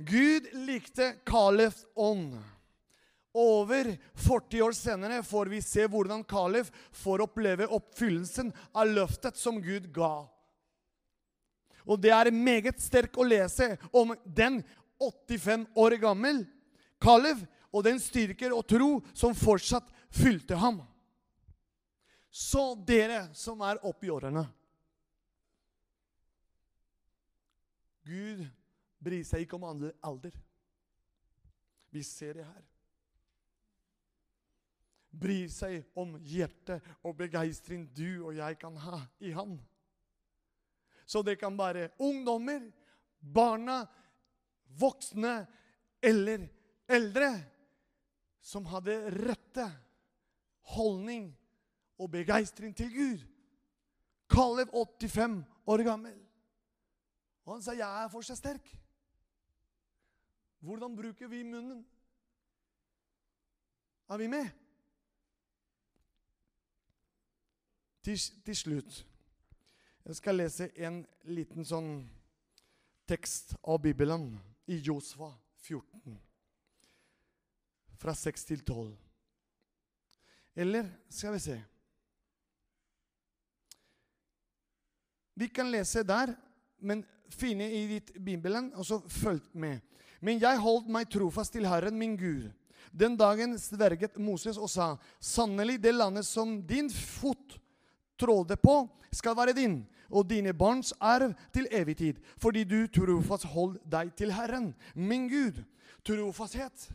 Gud 0.00 0.48
likte 0.64 1.12
Kalefs 1.28 1.84
ånd. 1.94 2.32
Over 3.36 3.92
40 4.16 4.62
år 4.64 4.72
senere 4.74 5.22
får 5.22 5.52
vi 5.52 5.60
se 5.62 5.84
hvordan 5.86 6.24
Kalef 6.24 6.72
får 7.04 7.28
oppleve 7.28 7.68
oppfyllelsen 7.68 8.48
av 8.72 8.88
løftet 8.88 9.36
som 9.36 9.60
Gud 9.62 9.92
ga. 9.94 10.24
Og 11.90 11.98
det 11.98 12.12
er 12.14 12.30
meget 12.30 12.78
sterk 12.82 13.18
å 13.18 13.26
lese 13.26 13.72
om 13.90 14.14
den 14.24 14.60
85 15.00 15.66
år 15.80 15.96
gammel 16.02 16.44
Kalev 17.00 17.42
og 17.72 17.84
den 17.86 17.98
styrker 18.02 18.54
og 18.54 18.66
tro 18.68 18.90
som 19.16 19.34
fortsatt 19.34 19.88
fylte 20.12 20.58
ham. 20.60 20.82
Så 22.30 22.74
dere 22.86 23.24
som 23.34 23.62
er 23.66 23.80
oppi 23.86 24.10
årene 24.12 24.44
Gud 28.06 28.42
bryr 29.02 29.24
seg 29.26 29.44
ikke 29.44 29.58
om 29.58 29.66
alder. 29.70 30.34
Vi 31.90 32.02
ser 32.06 32.38
det 32.38 32.46
her. 32.46 32.62
Bryr 35.10 35.50
seg 35.50 35.84
om 35.98 36.14
hjertet 36.22 36.86
og 37.02 37.16
begeistring 37.18 37.86
du 37.94 38.22
og 38.24 38.34
jeg 38.38 38.58
kan 38.62 38.76
ha 38.82 39.02
i 39.22 39.34
Han. 39.34 39.58
Så 41.10 41.22
det 41.26 41.40
kan 41.40 41.56
være 41.58 41.88
ungdommer, 41.98 42.68
barna, 43.34 43.80
voksne 44.78 45.40
eller 46.02 46.44
eldre 46.86 47.30
som 48.40 48.68
hadde 48.70 48.94
rette 49.16 49.66
holdning 50.76 51.26
og 51.98 52.12
begeistring 52.14 52.76
til 52.78 52.94
Gud. 52.94 53.26
Kalev 54.30 54.70
85 54.70 55.42
år 55.66 55.84
gammel. 55.90 56.14
Og 57.44 57.56
han 57.56 57.62
sa, 57.62 57.72
'Jeg 57.72 58.04
er 58.04 58.08
fortsatt 58.08 58.38
sterk'. 58.38 58.76
Hvordan 60.60 60.96
bruker 60.96 61.28
vi 61.28 61.42
munnen? 61.42 61.86
Er 64.08 64.16
vi 64.16 64.26
med? 64.26 64.48
Til, 68.02 68.18
til 68.44 68.56
slutt 68.56 69.09
Jeg 70.10 70.16
skal 70.18 70.40
lese 70.40 70.66
en 70.82 71.04
liten 71.30 71.62
sånn 71.62 71.90
tekst 73.06 73.52
av 73.62 73.76
Bibelen 73.78 74.24
i 74.66 74.80
Josfa 74.82 75.28
14. 75.62 76.16
Fra 78.02 78.14
6 78.18 78.48
til 78.48 78.64
12. 78.64 78.88
Eller 80.64 80.88
skal 81.14 81.36
vi 81.36 81.42
se 81.44 81.54
Vi 85.38 85.46
kan 85.54 85.70
lese 85.70 86.02
der, 86.02 86.34
men 86.82 87.06
finne 87.30 87.70
i 87.70 87.86
ditt 87.92 88.10
Bibelen, 88.18 88.72
og 88.74 88.90
så 88.90 88.98
følg 89.06 89.46
med. 89.54 89.78
Men 90.18 90.42
jeg 90.42 90.58
holdt 90.58 90.90
meg 90.90 91.06
trofast 91.06 91.54
til 91.54 91.70
Herren 91.70 91.94
min 91.94 92.18
Gud. 92.18 92.50
Den 92.90 93.14
dagen 93.14 93.54
sverget 93.62 94.18
Moses 94.18 94.58
og 94.58 94.74
sa, 94.74 94.96
sannelig 95.22 95.78
det 95.78 95.94
landet 95.94 96.26
som 96.26 96.58
din 96.66 96.90
fot 96.90 97.60
trådde 98.18 98.58
på, 98.58 98.82
skal 99.14 99.38
være 99.38 99.54
din, 99.56 99.80
og 100.10 100.28
dine 100.30 100.52
barns 100.56 100.92
arv 101.00 101.34
til 101.54 101.68
evig 101.72 101.96
tid, 101.96 102.22
fordi 102.38 102.64
du 102.64 102.84
trofast 102.92 103.48
holdt 103.54 103.82
deg 103.90 104.12
til 104.18 104.34
Herren, 104.34 104.72
min 104.94 105.28
Gud. 105.30 105.62
Trofasthet, 106.06 106.88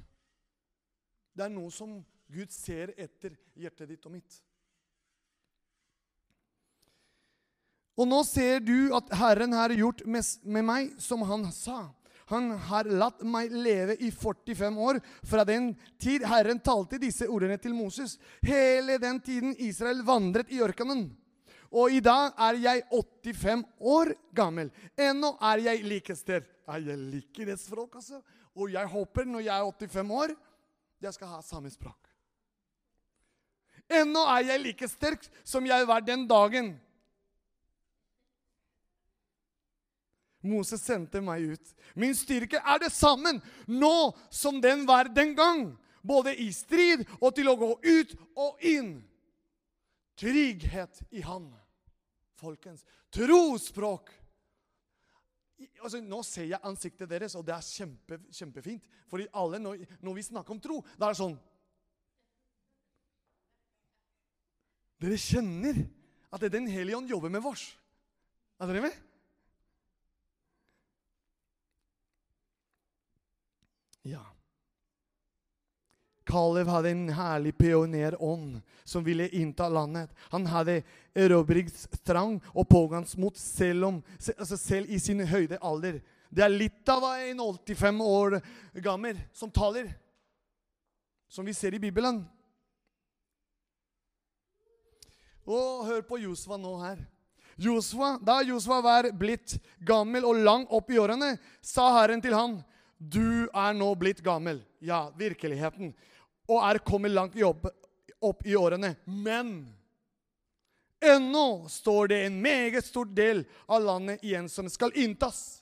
det 1.36 1.46
er 1.46 1.54
noe 1.54 1.72
som 1.74 2.00
Gud 2.32 2.52
ser 2.54 2.94
etter 2.98 3.36
hjertet 3.56 3.92
ditt 3.92 4.06
og 4.08 4.16
mitt. 4.16 4.40
Og 7.96 8.08
nå 8.10 8.24
ser 8.28 8.60
du 8.64 8.92
at 8.96 9.12
Herren 9.16 9.54
har 9.56 9.72
gjort 9.72 10.04
med 10.08 10.66
meg 10.68 10.96
som 11.00 11.24
han 11.28 11.48
sa. 11.56 11.94
Han 12.34 12.50
har 12.68 12.90
latt 12.90 13.22
meg 13.22 13.54
leve 13.54 13.96
i 14.02 14.10
45 14.12 14.80
år 14.82 15.00
fra 15.30 15.46
den 15.48 15.70
tid 16.02 16.26
Herren 16.26 16.60
talte 16.60 16.98
disse 17.00 17.28
ordene 17.30 17.58
til 17.62 17.76
Moses. 17.78 18.18
Hele 18.42 18.98
den 19.02 19.22
tiden 19.24 19.54
Israel 19.62 20.02
vandret 20.08 20.50
i 20.52 20.60
ørkenen. 20.66 21.12
Og 21.72 21.92
i 21.92 22.02
dag 22.04 22.34
er 22.38 22.60
jeg 22.62 22.84
85 22.92 23.64
år 23.80 24.14
gammel. 24.36 24.72
Ennå 24.98 25.36
er 25.42 25.64
jeg 25.70 25.84
like 25.86 26.16
sterk. 26.16 26.50
Jeg 26.66 26.98
liker 26.98 27.52
det 27.52 27.60
språket, 27.62 28.02
altså. 28.02 28.22
Og 28.56 28.72
jeg 28.72 28.88
håper 28.88 29.28
når 29.28 29.46
jeg 29.46 29.60
er 29.60 29.72
85 29.72 30.12
år, 30.12 30.34
jeg 31.02 31.14
skal 31.14 31.28
ha 31.28 31.42
samme 31.46 31.70
språk. 31.70 32.00
Ennå 33.92 34.24
er 34.34 34.48
jeg 34.50 34.64
like 34.64 34.88
sterk 34.90 35.28
som 35.46 35.66
jeg 35.68 35.88
var 35.88 36.02
den 36.02 36.26
dagen 36.28 36.74
Moses 40.46 40.84
sendte 40.86 41.22
meg 41.26 41.56
ut. 41.56 41.74
Min 41.98 42.14
styrke 42.16 42.62
er 42.62 42.80
det 42.84 42.92
sammen 42.94 43.42
nå 43.66 44.14
som 44.30 44.62
den 44.62 44.86
var 44.88 45.10
den 45.10 45.34
gang. 45.38 45.68
Både 46.06 46.36
i 46.38 46.52
strid 46.54 47.06
og 47.18 47.34
til 47.36 47.50
å 47.50 47.58
gå 47.58 47.72
ut 47.82 48.16
og 48.38 48.66
inn. 48.66 49.00
Trygghet 50.20 51.02
i 51.12 51.22
Han. 51.26 51.50
Folkens, 52.40 52.84
trospråk. 53.14 54.12
Altså, 55.80 56.02
nå 56.04 56.20
ser 56.28 56.50
jeg 56.50 56.68
ansiktet 56.68 57.10
deres, 57.10 57.36
og 57.40 57.46
det 57.48 57.56
er 57.56 57.64
kjempe, 57.64 58.20
kjempefint. 58.36 58.88
For 59.08 59.24
alle, 59.32 59.60
når, 59.62 59.86
når 60.04 60.18
vi 60.18 60.26
snakker 60.28 60.56
om 60.56 60.60
tro, 60.64 60.82
da 61.00 61.10
er 61.10 61.16
det 61.16 61.22
sånn 61.24 61.38
Dere 65.06 65.18
kjenner 65.20 65.82
at 66.32 66.40
det 66.40 66.48
er 66.48 66.54
Den 66.56 66.70
hellige 66.72 66.98
ånd 66.98 67.12
jobber 67.12 67.32
med 67.32 67.44
vårs. 67.44 67.66
Er 68.60 68.72
dere 68.72 68.86
med? 68.88 68.96
Ja. 74.06 74.35
Kalev 76.26 76.70
hadde 76.74 76.90
en 76.90 77.10
herlig 77.14 77.54
pionerånd 77.58 78.58
som 78.84 79.04
ville 79.06 79.28
innta 79.30 79.70
landet. 79.70 80.10
Han 80.34 80.48
hadde 80.50 80.82
erobringstrang 81.14 82.40
og 82.54 82.68
pågangsmot 82.70 83.38
selv, 83.38 83.86
om, 83.86 84.00
altså 84.38 84.58
selv 84.58 84.90
i 84.90 85.00
sin 85.00 85.22
høyde 85.26 85.62
alder. 85.62 86.02
Det 86.34 86.44
er 86.44 86.54
litt 86.54 86.90
av 86.90 87.06
en 87.14 87.44
85 87.46 88.02
år 88.02 88.40
gammel 88.84 89.20
som 89.34 89.54
taler, 89.54 89.92
som 91.30 91.46
vi 91.46 91.54
ser 91.54 91.78
i 91.78 91.82
Bibelen. 91.82 92.24
Og 95.46 95.86
hør 95.86 96.02
på 96.10 96.20
Josva 96.24 96.58
nå 96.58 96.74
her. 96.82 97.04
Josva, 97.56 98.16
da 98.20 98.42
Josva 98.44 98.82
var 98.84 99.08
blitt 99.16 99.60
gammel 99.80 100.26
og 100.28 100.42
lang 100.44 100.66
opp 100.74 100.90
i 100.92 100.98
årene, 101.00 101.36
sa 101.64 101.88
Herren 102.02 102.24
til 102.24 102.36
han, 102.36 102.58
du 102.98 103.48
er 103.54 103.78
nå 103.78 103.88
blitt 104.00 104.24
gammel. 104.26 104.60
Ja, 104.84 105.08
virkeligheten. 105.16 105.94
Og 106.48 106.62
er 106.62 106.82
kommet 106.86 107.14
langt 107.14 107.38
opp, 107.44 107.68
opp 108.22 108.46
i 108.46 108.56
årene. 108.56 108.96
Men 109.06 109.58
ennå 111.02 111.70
står 111.70 112.08
det 112.12 112.20
en 112.26 112.42
meget 112.42 112.86
stor 112.86 113.06
del 113.06 113.44
av 113.66 113.84
landet 113.84 114.24
igjen 114.26 114.50
som 114.50 114.70
skal 114.70 114.94
inntas. 114.96 115.62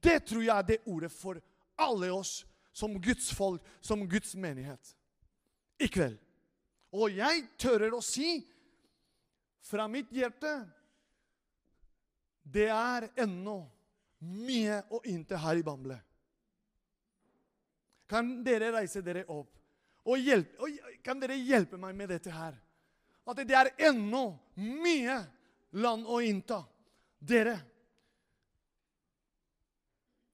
Det 0.00 0.20
tror 0.28 0.44
jeg 0.44 0.56
er 0.56 0.68
det 0.68 0.80
ordet 0.88 1.12
for 1.12 1.40
alle 1.80 2.12
oss 2.14 2.40
som 2.72 2.94
Guds 3.02 3.32
folk, 3.34 3.62
som 3.80 4.06
Guds 4.08 4.34
menighet. 4.34 4.94
I 5.80 5.88
kveld. 5.88 6.18
Og 6.92 7.12
jeg 7.14 7.44
tører 7.60 7.94
å 7.94 8.02
si 8.04 8.40
fra 9.62 9.86
mitt 9.88 10.10
hjerte 10.10 10.50
Det 12.42 12.66
er 12.72 13.06
ennå 13.22 13.60
mye 14.26 14.80
å 14.90 14.98
innta 15.06 15.38
her 15.38 15.60
i 15.60 15.62
Bamble. 15.64 16.00
Kan 18.10 18.40
dere 18.42 18.72
reise 18.74 19.04
dere 19.06 19.22
opp? 19.30 19.52
Og, 20.08 20.16
hjelpe, 20.18 20.56
og 20.58 21.00
kan 21.04 21.20
dere 21.22 21.36
hjelpe 21.38 21.78
meg 21.78 21.94
med 21.94 22.10
dette 22.10 22.32
her? 22.34 22.56
At 23.30 23.42
det 23.46 23.54
er 23.54 23.70
ennå 23.90 24.24
mye 24.58 25.18
land 25.78 26.08
å 26.10 26.18
innta. 26.24 26.64
Dere. 27.20 27.54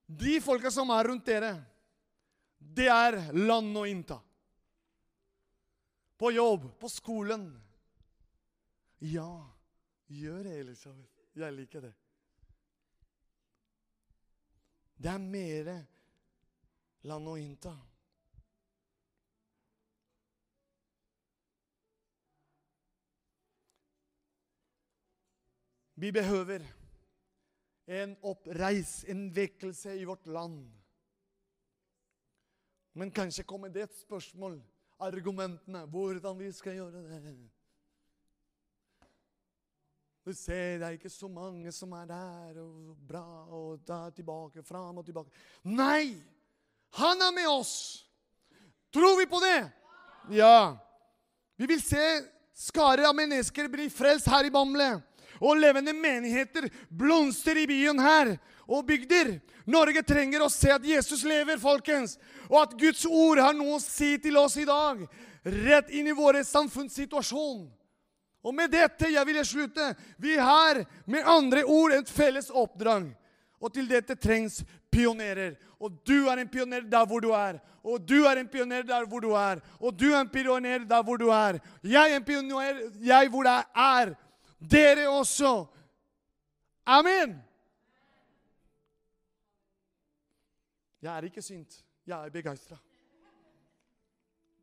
De 0.07 0.39
folka 0.41 0.71
som 0.71 0.89
er 0.95 1.11
rundt 1.11 1.27
dere, 1.27 1.51
det 2.57 2.87
er 2.89 3.19
land 3.35 3.77
å 3.77 3.85
innta. 3.91 4.21
På 6.17 6.31
jobb, 6.33 6.71
på 6.81 6.89
skolen. 6.89 7.51
Ja, 9.05 9.29
gjør 10.09 10.47
det, 10.47 10.55
Elisabeth. 10.63 11.13
Jeg 11.37 11.53
liker 11.53 11.85
det. 11.85 11.93
Det 14.97 15.13
er 15.13 15.21
mer 15.21 15.69
innta. 17.37 17.77
Vi 25.95 26.13
behøver 26.13 26.61
en 27.87 28.17
oppreis, 28.23 29.05
en 29.09 29.31
vekkelse 29.35 29.95
i 29.97 30.05
vårt 30.05 30.27
land. 30.27 30.67
Men 32.93 33.11
kanskje 33.11 33.45
kommer 33.45 33.69
det 33.69 33.83
et 33.87 33.99
spørsmål, 34.03 34.59
argumentene, 34.99 35.87
hvordan 35.87 36.39
vi 36.39 36.53
skal 36.53 36.75
gjøre 36.75 37.03
det. 37.23 37.37
Du 40.27 40.33
ser 40.35 40.79
det 40.79 40.87
er 40.87 40.97
ikke 40.99 41.11
så 41.13 41.29
mange 41.29 41.73
som 41.73 41.93
er 41.93 42.07
der, 42.11 42.61
og 42.61 42.97
bra, 43.09 43.27
og 43.47 43.81
der 43.87 44.11
tilbake, 44.11 44.63
fram 44.63 44.99
og 44.99 45.05
tilbake. 45.07 45.31
Nei! 45.65 46.36
Han 46.97 47.23
er 47.23 47.35
med 47.35 47.49
oss! 47.49 48.03
Tror 48.93 49.19
vi 49.19 49.27
på 49.27 49.41
det? 49.41 49.71
Ja. 50.31 50.79
Vi 51.57 51.67
vil 51.67 51.83
se 51.83 52.05
skarer 52.57 53.05
av 53.09 53.17
mennesker 53.17 53.69
bli 53.69 53.91
frelst 53.93 54.31
her 54.33 54.49
i 54.49 54.51
Bamble. 54.51 54.97
Og 55.37 55.59
levende 55.61 55.93
menigheter 55.93 56.71
blomstrer 56.89 57.61
i 57.61 57.67
byen 57.69 58.01
her 58.01 58.37
og 58.65 58.87
bygder. 58.89 59.35
Norge 59.69 60.01
trenger 60.07 60.47
å 60.47 60.53
se 60.53 60.71
at 60.73 60.87
Jesus 60.87 61.25
lever, 61.29 61.61
folkens. 61.61 62.17
Og 62.49 62.63
at 62.63 62.77
Guds 62.81 63.05
ord 63.05 63.43
har 63.45 63.57
noe 63.57 63.77
å 63.77 63.83
si 63.83 64.15
til 64.23 64.39
oss 64.41 64.57
i 64.57 64.65
dag. 64.65 65.03
Rett 65.45 65.93
inn 65.93 66.09
i 66.09 66.17
vår 66.17 66.41
samfunnssituasjon. 66.49 67.67
Og 68.47 68.55
med 68.55 68.73
dette 68.73 69.11
jeg 69.11 69.27
vil 69.29 69.41
jeg 69.43 69.51
slutte. 69.51 69.93
Vi 70.23 70.39
har 70.39 70.85
med 71.05 71.29
andre 71.29 71.67
ord 71.67 71.93
et 71.93 72.11
felles 72.11 72.49
oppdrag. 72.49 73.11
Og 73.61 73.73
til 73.75 73.89
dette 73.91 74.17
trengs 74.17 74.63
pionerer. 74.97 75.57
Og 75.81 76.01
du 76.09 76.27
er 76.31 76.41
en 76.41 76.49
pioner 76.49 76.87
der 76.91 77.07
hvor 77.07 77.21
du 77.21 77.31
er. 77.37 77.61
Og 77.85 78.09
du 78.09 78.25
er 78.25 78.41
en 78.41 78.49
pioner 78.49 78.83
der 78.83 79.07
hvor 79.07 79.21
du 79.21 79.31
er. 79.31 79.61
Og 79.81 79.99
du 80.01 80.07
er 80.13 80.21
en 80.21 80.31
pioner 80.31 80.79
der 80.89 81.03
hvor 81.03 81.17
du 81.17 81.29
er. 81.29 81.61
Jeg 81.85 82.13
er 82.13 82.17
en 82.17 82.25
pioner 82.25 82.81
jeg 83.05 83.29
hvor 83.29 83.45
jeg 83.45 83.65
er. 83.75 84.15
Dere 84.71 85.09
også. 85.09 85.67
Amen. 86.87 87.43
Jeg 91.03 91.17
er 91.17 91.23
ikke 91.23 91.43
sint. 91.43 91.85
Jeg 92.07 92.27
er 92.27 92.31
begeistra. 92.31 92.77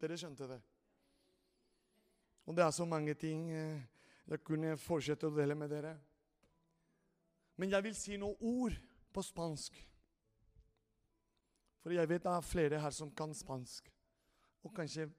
Dere 0.02 0.18
skjønte 0.18 0.48
det. 0.48 0.62
Og 2.46 2.56
det 2.56 2.64
er 2.64 2.72
så 2.72 2.86
mange 2.86 3.14
ting 3.14 3.52
eh, 3.52 3.82
jeg 4.28 4.44
kunne 4.44 4.76
fortsette 4.78 5.30
å 5.30 5.36
dele 5.36 5.56
med 5.56 5.72
dere. 5.72 5.94
Men 7.56 7.72
jeg 7.72 7.86
vil 7.86 7.96
si 7.96 8.18
noen 8.20 8.36
ord 8.40 8.76
på 9.14 9.24
spansk. 9.24 9.78
For 11.84 11.92
jeg 11.92 12.08
vet 12.10 12.24
det 12.24 12.32
er 12.32 12.46
flere 12.48 12.80
her 12.80 12.94
som 12.96 13.12
kan 13.12 13.34
spansk, 13.36 13.90
og 14.64 14.72
kanskje 14.76 15.10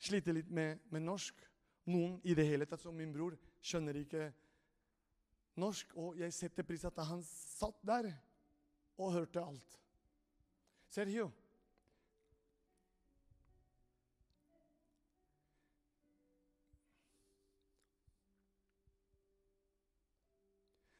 sliter 0.00 0.36
litt 0.36 0.50
med, 0.52 0.82
med 0.92 1.06
norsk. 1.06 1.46
Noen 1.88 2.18
i 2.28 2.34
det 2.36 2.44
hele 2.44 2.66
tatt, 2.68 2.82
som 2.84 2.94
min 2.94 3.12
bror, 3.14 3.34
skjønner 3.64 3.96
ikke 3.96 4.26
norsk. 5.58 5.94
Og 5.96 6.20
jeg 6.20 6.36
setter 6.36 6.66
pris 6.68 6.84
at 6.84 7.00
han 7.08 7.24
satt 7.24 7.80
der 7.88 8.10
og 9.00 9.14
hørte 9.16 9.40
alt. 9.40 9.78
Sergio. 10.92 11.30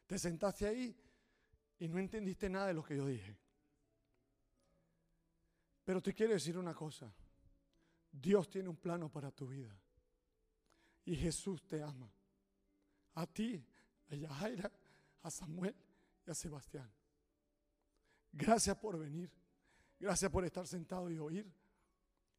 Te 0.09 0.19
sentaste 0.19 0.67
ahí 0.67 0.89
y 1.79 1.87
no 1.87 1.99
entendiste 1.99 2.49
nada 2.49 2.67
de 2.69 2.75
lo 2.75 2.83
que 2.83 2.97
yo 2.97 3.07
dije. 3.07 3.37
Pero 5.91 6.01
te 6.01 6.15
quiero 6.15 6.35
decir 6.35 6.57
una 6.57 6.73
cosa. 6.73 7.13
Dios 8.13 8.49
tiene 8.49 8.69
un 8.69 8.77
plano 8.77 9.11
para 9.11 9.33
tu 9.33 9.49
vida. 9.49 9.77
Y 11.05 11.17
Jesús 11.17 11.67
te 11.67 11.83
ama. 11.83 12.09
A 13.15 13.27
ti, 13.27 13.61
a 14.09 14.15
Yahaira, 14.15 14.71
a 15.21 15.31
Samuel 15.33 15.75
y 16.25 16.31
a 16.31 16.35
Sebastián. 16.37 16.89
Gracias 18.31 18.77
por 18.77 19.01
venir. 19.01 19.33
Gracias 19.99 20.31
por 20.31 20.45
estar 20.45 20.65
sentado 20.65 21.11
y 21.11 21.19
oír. 21.19 21.53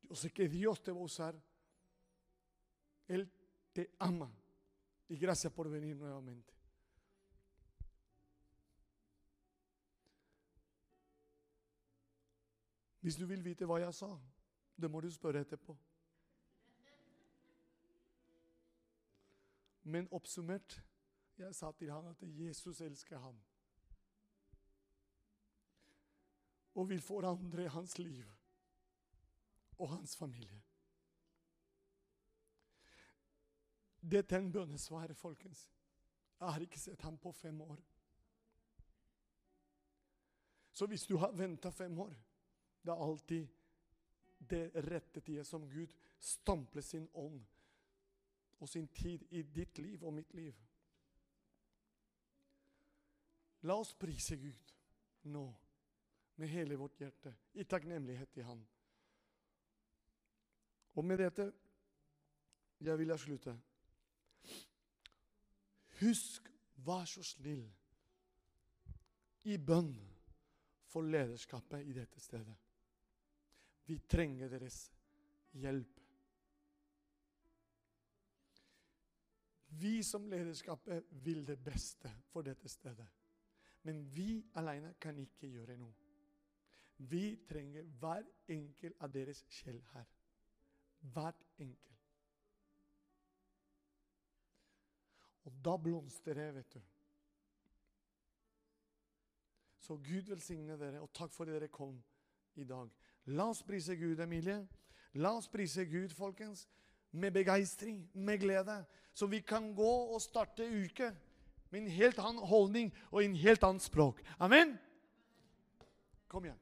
Yo 0.04 0.16
sé 0.16 0.32
que 0.32 0.48
Dios 0.48 0.82
te 0.82 0.94
va 0.94 1.02
a 1.02 1.04
usar. 1.04 1.44
Él 3.06 3.30
te 3.74 3.92
ama. 4.00 4.34
Y 5.10 5.18
gracias 5.18 5.52
por 5.52 5.70
venir 5.70 5.98
nuevamente. 5.98 6.54
Hvis 13.02 13.16
du 13.16 13.26
vil 13.26 13.44
vite 13.46 13.66
hva 13.66 13.80
jeg 13.82 13.94
sa, 13.98 14.10
det 14.78 14.90
må 14.92 15.02
du 15.02 15.10
spørre 15.12 15.42
etterpå. 15.42 15.76
Men 19.84 20.08
oppsummert 20.14 20.78
jeg 21.38 21.56
sa 21.56 21.72
til 21.72 21.90
han 21.92 22.06
at 22.06 22.22
Jesus 22.22 22.82
elsker 22.82 23.20
ham. 23.20 23.38
Og 26.76 26.90
vil 26.90 27.02
forandre 27.02 27.68
hans 27.70 27.98
liv 27.98 28.26
og 29.78 29.90
hans 29.90 30.16
familie. 30.18 30.62
Dette 34.02 34.36
er 34.36 34.40
en 34.40 34.52
bønnesvar, 34.52 35.14
folkens. 35.14 35.70
Jeg 36.40 36.54
har 36.54 36.62
ikke 36.62 36.80
sett 36.80 37.02
ham 37.02 37.18
på 37.18 37.32
fem 37.32 37.62
år. 37.62 37.82
Så 40.72 40.86
hvis 40.86 41.06
du 41.06 41.18
har 41.18 41.32
venta 41.32 41.70
fem 41.70 42.00
år 42.00 42.14
det 42.82 42.92
er 42.92 43.04
alltid 43.06 43.48
det 44.50 44.72
rette 44.88 45.22
tida 45.22 45.44
som 45.46 45.68
Gud 45.70 45.94
stampler 46.20 46.82
sin 46.82 47.08
ånd 47.14 47.42
og 48.60 48.70
sin 48.70 48.88
tid 48.88 49.26
i 49.30 49.42
ditt 49.44 49.78
liv 49.78 50.04
og 50.04 50.14
mitt 50.14 50.34
liv. 50.34 50.56
La 53.62 53.78
oss 53.78 53.94
prise 53.94 54.38
Gud 54.42 54.74
nå 55.30 55.46
med 56.42 56.50
hele 56.50 56.78
vårt 56.78 56.98
hjerte, 56.98 57.34
i 57.54 57.64
takknemlighet 57.64 58.32
til 58.34 58.44
Han. 58.48 58.64
Og 60.98 61.06
med 61.06 61.22
dette 61.22 61.52
jeg 62.82 62.98
vil 62.98 63.14
jeg 63.14 63.20
slutte. 63.20 63.54
Husk, 66.00 66.50
vær 66.76 67.06
så 67.06 67.22
snill, 67.24 67.68
i 69.46 69.58
bønn 69.58 69.94
for 70.90 71.06
lederskapet 71.06 71.86
i 71.86 71.94
dette 71.94 72.20
stedet. 72.20 72.58
Vi 73.92 73.98
trenger 74.08 74.48
deres 74.48 74.86
hjelp. 75.60 75.98
Vi 79.82 79.98
som 80.04 80.30
lederskapet 80.32 81.10
vil 81.26 81.44
det 81.48 81.58
beste 81.60 82.12
for 82.32 82.48
dette 82.48 82.70
stedet. 82.72 83.08
Men 83.84 84.00
vi 84.16 84.46
alene 84.62 84.94
kan 85.02 85.20
ikke 85.20 85.50
gjøre 85.52 85.76
noe. 85.82 85.92
Vi 87.12 87.34
trenger 87.50 87.90
hver 88.00 88.24
enkelt 88.56 89.04
av 89.04 89.12
deres 89.12 89.44
sjel 89.50 89.82
her. 89.92 90.08
Hver 91.12 91.36
enkelt. 91.58 92.08
Og 95.50 95.60
da 95.66 95.76
blomstrer 95.82 96.38
det, 96.40 96.50
vet 96.62 96.74
du. 96.78 96.82
Så 99.82 100.00
Gud 100.00 100.32
velsigne 100.32 100.80
dere, 100.80 101.02
og 101.02 101.12
takk 101.12 101.34
for 101.36 101.50
at 101.50 101.58
dere 101.58 101.74
kom 101.74 101.98
i 102.56 102.64
dag. 102.64 103.01
La 103.26 103.50
oss 103.50 103.64
prise 103.64 103.96
Gud, 103.96 104.20
Emilie. 104.20 104.68
La 105.14 105.36
oss 105.38 105.48
prise 105.48 105.86
Gud, 105.86 106.14
folkens, 106.16 106.68
med 107.12 107.32
begeistring, 107.32 108.10
med 108.14 108.40
glede. 108.40 108.86
Så 109.14 109.28
vi 109.28 109.40
kan 109.40 109.74
gå 109.76 109.92
og 110.14 110.22
starte 110.22 110.64
uke 110.64 111.12
med 111.70 111.82
en 111.82 111.88
helt 111.88 112.20
annen 112.20 112.44
holdning 112.48 112.94
og 113.12 113.24
en 113.26 113.36
helt 113.36 113.64
annet 113.64 113.84
språk. 113.84 114.22
Amen? 114.40 114.78
Kom 116.28 116.46
igjen. 116.46 116.60